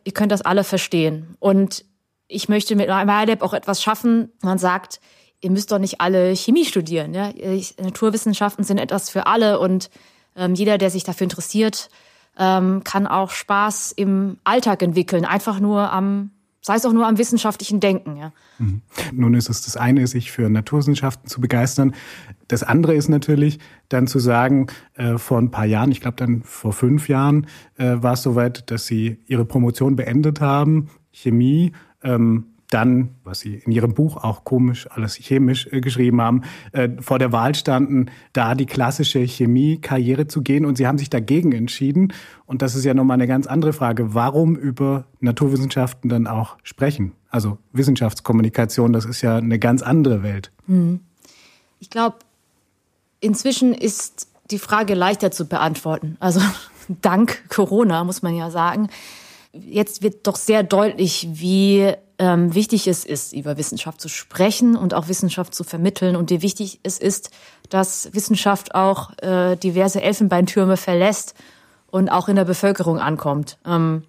[0.05, 1.37] ihr könnt das alle verstehen.
[1.39, 1.85] Und
[2.29, 4.33] ich möchte mit MyLab auch etwas schaffen.
[4.43, 5.01] Man sagt,
[5.41, 7.15] ihr müsst doch nicht alle Chemie studieren.
[7.15, 7.33] Ja?
[7.81, 9.91] Naturwissenschaften sind etwas für alle und
[10.37, 11.91] ähm, jeder, der sich dafür interessiert,
[12.39, 16.31] ähm, kann auch Spaß im Alltag entwickeln, einfach nur am
[16.63, 18.17] sei es auch nur am wissenschaftlichen Denken.
[18.17, 18.33] Ja.
[18.59, 18.83] Mhm.
[19.13, 21.95] Nun ist es das eine, sich für Naturwissenschaften zu begeistern.
[22.49, 23.59] Das andere ist natürlich
[23.89, 27.97] dann zu sagen, äh, vor ein paar Jahren, ich glaube dann vor fünf Jahren, äh,
[27.97, 31.73] war es soweit, dass Sie Ihre Promotion beendet haben, Chemie.
[32.03, 36.43] Ähm, dann, was Sie in Ihrem Buch auch komisch alles chemisch äh, geschrieben haben,
[36.73, 41.11] äh, vor der Wahl standen, da die klassische Chemie-Karriere zu gehen und Sie haben sich
[41.11, 42.13] dagegen entschieden.
[42.47, 44.15] Und das ist ja nochmal eine ganz andere Frage.
[44.15, 47.13] Warum über Naturwissenschaften dann auch sprechen?
[47.29, 50.51] Also Wissenschaftskommunikation, das ist ja eine ganz andere Welt.
[50.67, 51.01] Hm.
[51.79, 52.17] Ich glaube,
[53.21, 56.17] inzwischen ist die Frage leichter zu beantworten.
[56.21, 56.41] Also
[56.89, 58.89] dank Corona, muss man ja sagen.
[59.53, 64.95] Jetzt wird doch sehr deutlich, wie ähm, wichtig es ist, über Wissenschaft zu sprechen und
[64.95, 67.31] auch Wissenschaft zu vermitteln und wie wichtig es ist,
[67.69, 71.35] dass Wissenschaft auch äh, diverse Elfenbeintürme verlässt
[71.91, 73.59] und auch in der Bevölkerung ankommt.
[73.67, 74.05] Ähm,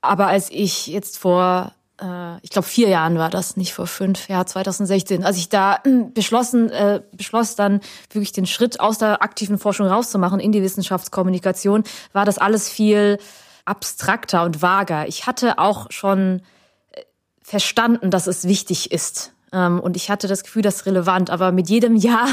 [0.00, 4.28] aber als ich jetzt vor, äh, ich glaube vier Jahren war das, nicht vor fünf,
[4.28, 7.80] ja 2016, als ich da äh, beschlossen, äh, beschloss dann
[8.10, 13.18] wirklich den Schritt aus der aktiven Forschung rauszumachen in die Wissenschaftskommunikation, war das alles viel
[13.64, 15.06] abstrakter und vager.
[15.08, 16.42] Ich hatte auch schon
[17.50, 19.32] verstanden, dass es wichtig ist.
[19.52, 21.30] Ähm, und ich hatte das Gefühl, das ist relevant.
[21.30, 22.28] Aber mit jedem Jahr,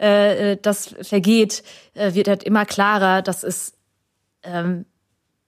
[0.00, 1.62] äh, äh, das vergeht,
[1.94, 3.72] äh, wird halt immer klarer, dass es,
[4.42, 4.84] ähm,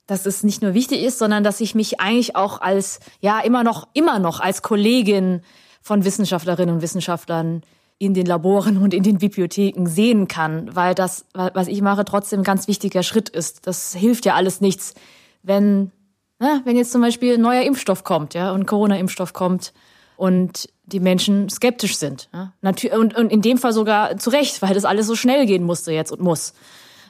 [0.06, 3.64] dass es nicht nur wichtig ist, sondern dass ich mich eigentlich auch als, ja, immer
[3.64, 5.42] noch, immer noch als Kollegin
[5.82, 7.62] von Wissenschaftlerinnen und Wissenschaftlern
[7.98, 12.40] in den Laboren und in den Bibliotheken sehen kann, weil das, was ich mache, trotzdem
[12.40, 13.66] ein ganz wichtiger Schritt ist.
[13.66, 14.94] Das hilft ja alles nichts,
[15.42, 15.92] wenn
[16.38, 16.60] Ne?
[16.64, 19.72] Wenn jetzt zum Beispiel ein neuer Impfstoff kommt, ja, und Corona-Impfstoff kommt
[20.16, 22.28] und die Menschen skeptisch sind.
[22.32, 22.52] Ja?
[22.94, 25.92] Und, und in dem Fall sogar zu Recht, weil das alles so schnell gehen musste
[25.92, 26.52] jetzt und muss.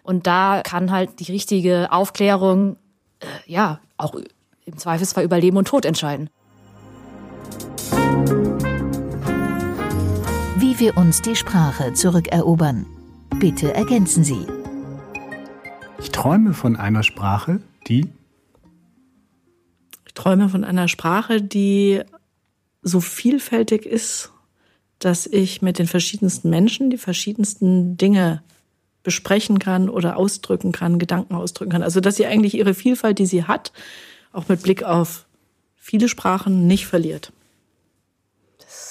[0.03, 2.77] Und da kann halt die richtige Aufklärung,
[3.21, 4.15] äh, ja, auch
[4.65, 6.31] im Zweifelsfall über Leben und Tod entscheiden.
[10.77, 12.85] Wie wir uns die Sprache zurückerobern.
[13.41, 14.47] Bitte ergänzen Sie.
[15.99, 18.11] Ich träume von einer Sprache, die
[20.13, 22.03] träume von einer Sprache, die
[22.83, 24.33] so vielfältig ist,
[24.99, 28.43] dass ich mit den verschiedensten Menschen die verschiedensten Dinge
[29.03, 31.83] besprechen kann oder ausdrücken kann, Gedanken ausdrücken kann.
[31.83, 33.73] Also dass sie eigentlich ihre Vielfalt, die sie hat,
[34.31, 35.25] auch mit Blick auf
[35.77, 37.33] viele Sprachen nicht verliert.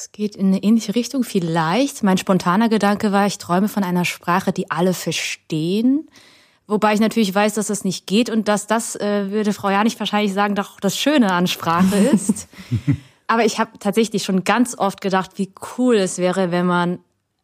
[0.06, 2.04] Das geht in eine ähnliche Richtung vielleicht.
[2.04, 6.08] Mein spontaner Gedanke war, ich träume von einer Sprache, die alle verstehen,
[6.68, 10.00] Wobei ich natürlich weiß, dass das nicht geht und dass das, äh, würde Frau Janich
[10.00, 12.48] wahrscheinlich sagen, doch das Schöne an Sprache ist.
[13.28, 17.00] Aber ich habe tatsächlich schon ganz oft gedacht, wie cool es wäre, wenn man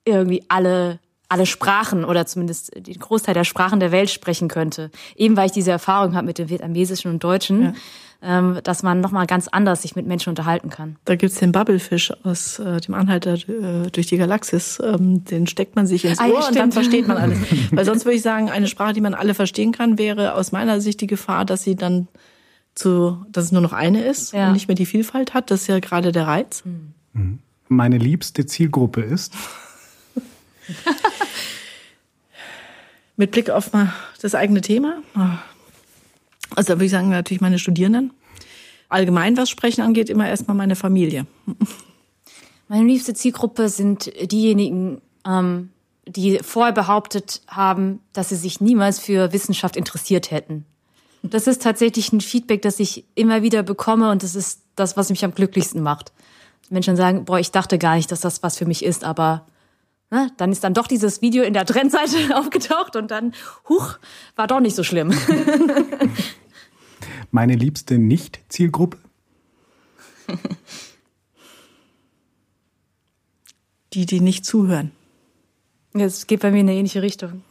[0.05, 0.99] irgendwie alle
[1.31, 4.91] alle Sprachen oder zumindest den Großteil der Sprachen der Welt sprechen könnte.
[5.15, 7.63] Eben weil ich diese Erfahrung habe mit dem Vietnamesischen und Deutschen.
[7.63, 7.73] Ja
[8.23, 10.97] ähm, dass man nochmal ganz anders sich mit Menschen unterhalten kann.
[11.05, 14.79] Da gibt's den Bubblefish aus äh, dem Anhalter äh, durch die Galaxis.
[14.83, 17.39] Ähm, den steckt man sich ins ah, Ohr ja, und dann versteht man alles.
[17.71, 20.81] Weil sonst würde ich sagen, eine Sprache, die man alle verstehen kann, wäre aus meiner
[20.81, 22.07] Sicht die Gefahr, dass sie dann
[22.75, 24.47] zu, dass es nur noch eine ist ja.
[24.47, 25.49] und nicht mehr die Vielfalt hat.
[25.49, 26.63] Das ist ja gerade der Reiz.
[27.13, 27.39] Mhm.
[27.69, 29.33] Meine liebste Zielgruppe ist.
[33.17, 33.71] Mit Blick auf
[34.21, 35.01] das eigene Thema.
[36.55, 38.11] Also da würde ich sagen, natürlich meine Studierenden.
[38.89, 41.25] Allgemein, was Sprechen angeht, immer erstmal meine Familie.
[42.67, 45.71] Meine liebste Zielgruppe sind diejenigen, ähm,
[46.07, 50.65] die vorher behauptet haben, dass sie sich niemals für Wissenschaft interessiert hätten.
[51.21, 55.09] Das ist tatsächlich ein Feedback, das ich immer wieder bekomme und das ist das, was
[55.09, 56.13] mich am glücklichsten macht.
[56.69, 59.45] Menschen sagen, boah, ich dachte gar nicht, dass das was für mich ist, aber
[60.11, 63.33] ne, dann ist dann doch dieses Video in der Trendseite aufgetaucht und dann,
[63.67, 63.97] huch,
[64.35, 65.11] war doch nicht so schlimm.
[67.31, 68.97] Meine liebste Nicht-Zielgruppe?
[73.93, 74.91] Die, die nicht zuhören.
[75.93, 77.43] Es geht bei mir in eine ähnliche Richtung.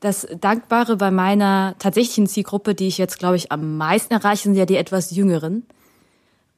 [0.00, 4.54] Das Dankbare bei meiner tatsächlichen Zielgruppe, die ich jetzt, glaube ich, am meisten erreiche, sind
[4.54, 5.64] ja die etwas Jüngeren.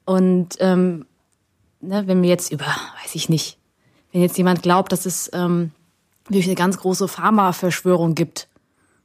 [0.05, 1.07] Und ähm,
[1.81, 2.67] ne, wenn mir jetzt über,
[3.03, 3.59] weiß ich nicht,
[4.13, 5.71] wenn jetzt jemand glaubt, dass es ähm,
[6.29, 8.49] wirklich eine ganz große Pharma-Verschwörung gibt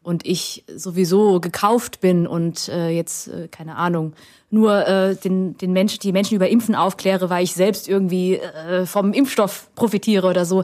[0.04, 4.14] und ich sowieso gekauft bin und äh, jetzt, äh, keine Ahnung,
[4.50, 8.86] nur äh, den, den Menschen, die Menschen über Impfen aufkläre, weil ich selbst irgendwie äh,
[8.86, 10.64] vom Impfstoff profitiere oder so,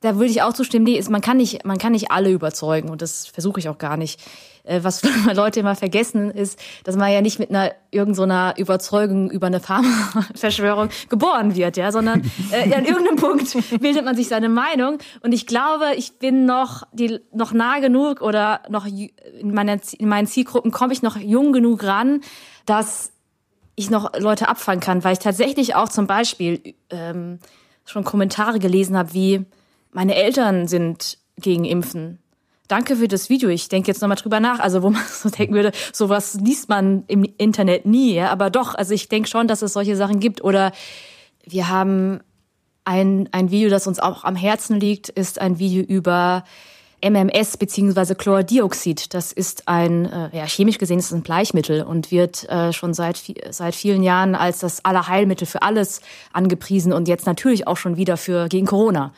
[0.00, 2.88] da würde ich auch zustimmen, nee, ist, man kann nicht, man kann nicht alle überzeugen.
[2.88, 4.20] Und das versuche ich auch gar nicht.
[4.64, 5.02] Äh, was
[5.34, 9.60] Leute immer vergessen ist, dass man ja nicht mit einer irgendeiner so Überzeugung über eine
[9.60, 14.98] Pharma-Verschwörung geboren wird, ja, sondern äh, an irgendeinem Punkt bildet man sich seine Meinung.
[15.22, 20.08] Und ich glaube, ich bin noch die noch nah genug oder noch in, meiner, in
[20.08, 22.20] meinen Zielgruppen komme ich noch jung genug ran,
[22.64, 23.12] dass
[23.76, 27.38] ich noch Leute abfangen kann, weil ich tatsächlich auch zum Beispiel ähm,
[27.84, 29.46] schon Kommentare gelesen habe wie
[29.92, 32.18] meine Eltern sind gegen Impfen.
[32.68, 33.48] Danke für das Video.
[33.48, 34.60] Ich denke jetzt nochmal drüber nach.
[34.60, 38.30] Also, wo man so denken würde, sowas liest man im Internet nie, ja.
[38.30, 40.44] Aber doch, also ich denke schon, dass es solche Sachen gibt.
[40.44, 40.72] Oder
[41.44, 42.20] wir haben
[42.84, 46.44] ein, ein Video, das uns auch am Herzen liegt, ist ein Video über
[47.02, 49.14] MMS beziehungsweise Chlordioxid.
[49.14, 52.94] Das ist ein, äh, ja, chemisch gesehen ist es ein Bleichmittel und wird äh, schon
[52.94, 53.20] seit,
[53.50, 58.16] seit vielen Jahren als das Allerheilmittel für alles angepriesen und jetzt natürlich auch schon wieder
[58.16, 59.12] für gegen Corona.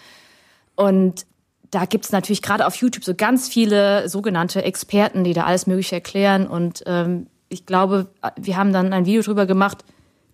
[0.83, 1.27] Und
[1.71, 5.69] da gibt es natürlich gerade auf YouTube so ganz viele sogenannte Experten, die da alles
[5.69, 6.49] Mögliche erklären.
[6.49, 9.85] Und ähm, ich glaube, wir haben dann ein Video drüber gemacht,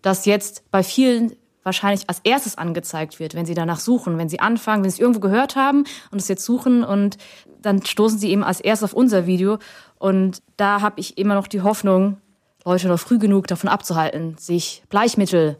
[0.01, 4.41] das jetzt bei vielen wahrscheinlich als erstes angezeigt wird, wenn sie danach suchen, wenn sie
[4.41, 7.19] anfangen, wenn sie es irgendwo gehört haben und es jetzt suchen und
[7.61, 9.59] dann stoßen sie eben als erstes auf unser Video.
[9.99, 12.17] Und da habe ich immer noch die Hoffnung,
[12.65, 15.59] Leute noch früh genug davon abzuhalten, sich Bleichmittel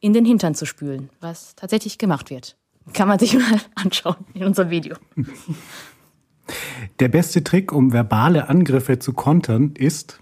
[0.00, 2.57] in den Hintern zu spülen, was tatsächlich gemacht wird.
[2.92, 4.96] Kann man sich mal anschauen in unserem Video.
[7.00, 10.20] Der beste Trick, um verbale Angriffe zu kontern, ist.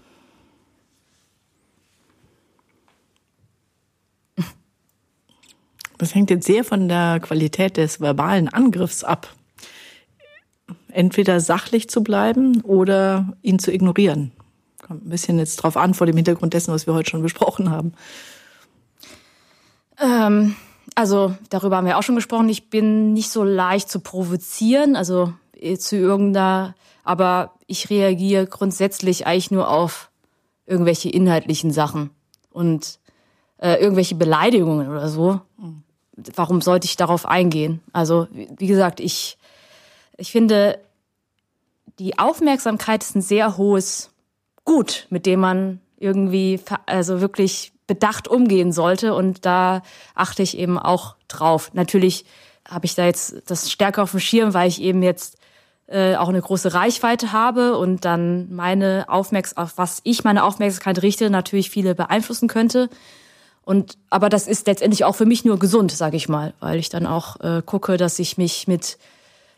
[5.97, 9.33] Das hängt jetzt sehr von der Qualität des verbalen Angriffs ab.
[10.89, 14.31] Entweder sachlich zu bleiben oder ihn zu ignorieren.
[14.81, 17.71] Kommt ein bisschen jetzt drauf an, vor dem Hintergrund dessen, was wir heute schon besprochen
[17.71, 17.93] haben.
[19.99, 20.55] Ähm,
[20.97, 22.49] also darüber haben wir auch schon gesprochen.
[22.49, 26.73] Ich bin nicht so leicht zu provozieren, also äh, zu irgendeiner,
[27.03, 30.09] aber ich reagiere grundsätzlich eigentlich nur auf
[30.65, 32.09] irgendwelche inhaltlichen Sachen
[32.49, 32.97] und
[33.59, 35.39] äh, irgendwelche Beleidigungen oder so.
[36.35, 37.79] Warum sollte ich darauf eingehen?
[37.93, 39.37] Also wie gesagt, ich
[40.17, 40.79] ich finde
[41.99, 44.09] die Aufmerksamkeit ist ein sehr hohes
[44.65, 49.13] Gut, mit dem man irgendwie also wirklich bedacht umgehen sollte.
[49.13, 49.81] Und da
[50.13, 51.71] achte ich eben auch drauf.
[51.73, 52.25] Natürlich
[52.69, 55.37] habe ich da jetzt das stärker auf dem Schirm, weil ich eben jetzt
[55.87, 61.01] äh, auch eine große Reichweite habe und dann meine Aufmerksamkeit, auf was ich meine Aufmerksamkeit
[61.01, 62.89] richte, natürlich viele beeinflussen könnte.
[63.63, 66.89] Und aber das ist letztendlich auch für mich nur gesund, sage ich mal, weil ich
[66.89, 68.97] dann auch äh, gucke, dass ich mich mit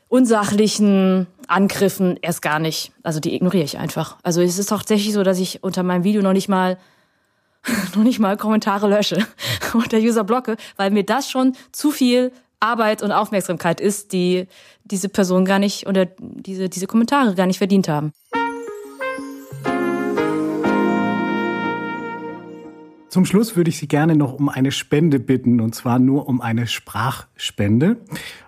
[0.07, 4.17] unsachlichen Angriffen erst gar nicht, also die ignoriere ich einfach.
[4.23, 6.77] Also es ist tatsächlich so, dass ich unter meinem Video noch nicht mal
[7.95, 9.25] noch nicht mal Kommentare lösche
[9.73, 14.47] und der User blocke, weil mir das schon zu viel Arbeit und Aufmerksamkeit ist, die
[14.83, 18.11] diese Person gar nicht oder diese, diese Kommentare gar nicht verdient haben.
[23.09, 26.41] Zum Schluss würde ich Sie gerne noch um eine Spende bitten, und zwar nur um
[26.41, 27.97] eine Sprachspende.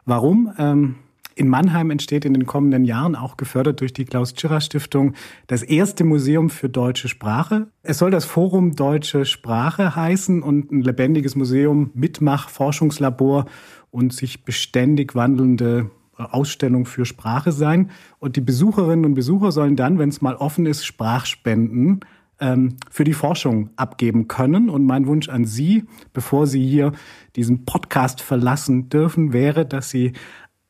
[0.05, 0.53] Warum?
[0.59, 0.95] Ähm,
[1.35, 5.13] in Mannheim entsteht in den kommenden Jahren, auch gefördert durch die Klaus-Tschirrer-Stiftung,
[5.47, 7.67] das erste Museum für deutsche Sprache.
[7.83, 13.45] Es soll das Forum Deutsche Sprache heißen und ein lebendiges Museum, Mitmach, Forschungslabor
[13.91, 17.91] und sich beständig wandelnde Ausstellung für Sprache sein.
[18.19, 22.01] Und die Besucherinnen und Besucher sollen dann, wenn es mal offen ist, Sprachspenden
[22.39, 24.69] ähm, für die Forschung abgeben können.
[24.69, 26.91] Und mein Wunsch an Sie, bevor Sie hier
[27.35, 30.13] diesen Podcast verlassen dürfen, wäre, dass Sie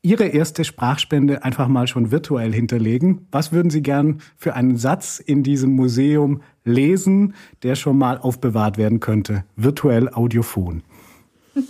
[0.04, 3.28] Ihre erste Sprachspende einfach mal schon virtuell hinterlegen.
[3.30, 8.80] Was würden Sie gern für einen Satz in diesem Museum lesen, der schon mal aufbewahrt
[8.80, 9.44] werden könnte?
[9.56, 10.82] Virtuell audiophon.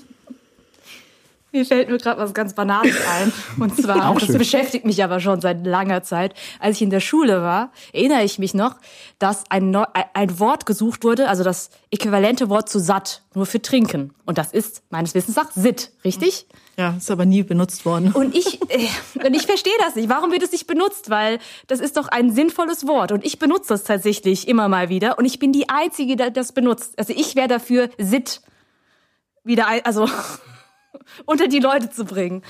[1.52, 3.34] Mir fällt mir gerade was ganz Banales ein.
[3.60, 6.34] Und zwar, das beschäftigt mich aber schon seit langer Zeit.
[6.62, 8.78] Als ich in der Schule war, erinnere ich mich noch,
[9.20, 9.84] dass ein, Neu
[10.14, 14.14] ein Wort gesucht wurde, also das äquivalente Wort zu satt, nur für trinken.
[14.26, 16.48] Und das ist meines Wissens nach sit, richtig?
[16.78, 18.12] Ja, ist aber nie benutzt worden.
[18.14, 18.88] Und ich, äh,
[19.26, 20.10] und ich verstehe das nicht.
[20.10, 21.10] Warum wird es nicht benutzt?
[21.10, 23.12] Weil das ist doch ein sinnvolles Wort.
[23.12, 25.18] Und ich benutze das tatsächlich immer mal wieder.
[25.18, 26.98] Und ich bin die Einzige, die das benutzt.
[26.98, 28.42] Also ich wäre dafür sit
[29.44, 30.08] wieder, ein, also
[31.26, 32.44] unter die Leute zu bringen.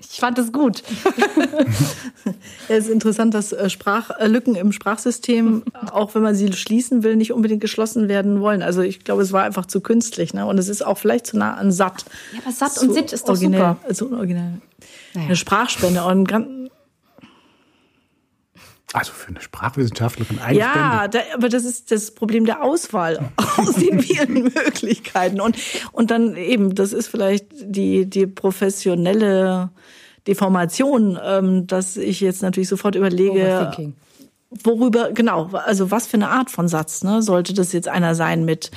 [0.00, 0.82] Ich fand es gut.
[2.68, 7.16] ja, es ist interessant, dass äh, Sprachlücken im Sprachsystem, auch wenn man sie schließen will,
[7.16, 8.62] nicht unbedingt geschlossen werden wollen.
[8.62, 10.34] Also ich glaube, es war einfach zu künstlich.
[10.34, 10.46] Ne?
[10.46, 12.04] Und es ist auch vielleicht zu nah an satt.
[12.32, 13.94] Ja, aber satt und Sitt ist doch originell, super.
[13.94, 14.60] So originell.
[15.14, 15.26] Naja.
[15.26, 16.04] Eine Sprachspende.
[16.04, 16.28] Und
[18.94, 20.58] also für eine Sprachwissenschaftlerin eigentlich.
[20.60, 25.40] Ja, da, aber das ist das Problem der Auswahl aus den vielen Möglichkeiten.
[25.40, 25.56] Und,
[25.92, 29.70] und dann eben, das ist vielleicht die, die professionelle
[30.26, 33.92] Deformation, ähm, dass ich jetzt natürlich sofort überlege,
[34.50, 37.22] worüber, genau, also was für eine Art von Satz, ne?
[37.22, 38.70] Sollte das jetzt einer sein mit,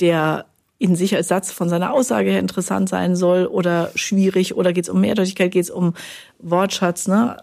[0.00, 0.46] der
[0.78, 4.84] in sich als Satz von seiner Aussage her interessant sein soll oder schwierig oder geht
[4.84, 5.94] es um Mehrdeutigkeit, geht es um
[6.38, 7.38] Wortschatz, ne?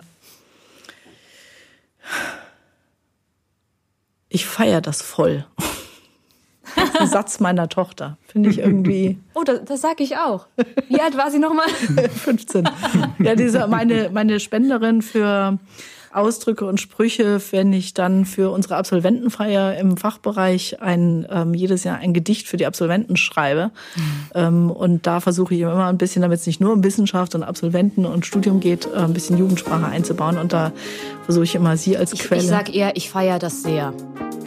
[4.29, 5.45] Ich feiere das voll.
[6.75, 8.17] Das ist ein Satz meiner Tochter.
[8.27, 9.19] Finde ich irgendwie.
[9.35, 10.47] Oh, das, das sage ich auch.
[10.89, 11.67] Wie alt war sie nochmal?
[11.67, 12.69] 15.
[13.19, 15.57] Ja, diese, meine, meine Spenderin für
[16.13, 21.97] Ausdrücke und Sprüche, wenn ich dann für unsere Absolventenfeier im Fachbereich ein, ähm, jedes Jahr
[21.97, 23.71] ein Gedicht für die Absolventen schreibe.
[23.95, 24.01] Mhm.
[24.35, 27.43] Ähm, und da versuche ich immer ein bisschen, damit es nicht nur um Wissenschaft und
[27.43, 30.37] Absolventen und Studium geht, äh, ein bisschen Jugendsprache einzubauen.
[30.37, 30.71] Und da
[31.25, 32.41] versuche ich immer sie als ich, Quelle.
[32.41, 33.93] Ich sage eher, ich feiere das sehr.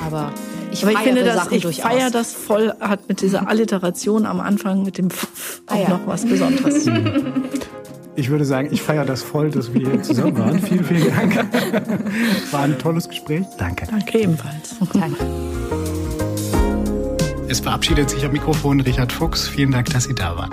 [0.05, 0.33] Aber
[0.71, 4.83] ich, Aber ich finde, dass ich feiere das voll, hat mit dieser Alliteration am Anfang,
[4.83, 5.89] mit dem Pf auch ah, ja.
[5.89, 6.87] noch was Besonderes.
[8.19, 10.59] Ich würde sagen, ich feiere das voll, dass wir hier zusammen waren.
[10.59, 11.37] vielen, vielen Dank.
[12.51, 13.45] War ein tolles Gespräch.
[13.59, 13.87] Danke.
[13.87, 14.75] Danke ebenfalls.
[14.95, 15.17] Danke.
[17.49, 19.47] Es verabschiedet sich am Mikrofon Richard Fuchs.
[19.47, 20.51] Vielen Dank, dass Sie da waren.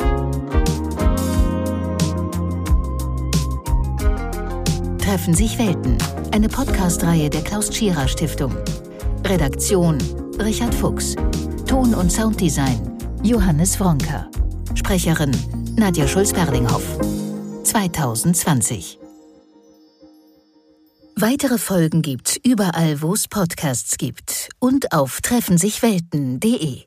[4.98, 5.98] Treffen sich Welten.
[6.34, 8.52] Eine Podcast-Reihe der Klaus Tschira Stiftung.
[9.26, 9.98] Redaktion
[10.38, 11.15] Richard Fuchs.
[11.65, 12.91] Ton- und Sounddesign
[13.23, 14.27] Johannes Wronker.
[14.76, 15.31] Sprecherin
[15.77, 17.23] Nadja Schulz-Berlinghoff.
[17.74, 19.00] 2020.
[21.16, 26.84] Weitere Folgen gibt's überall, wo es Podcasts gibt und auf treffensichwelten.de.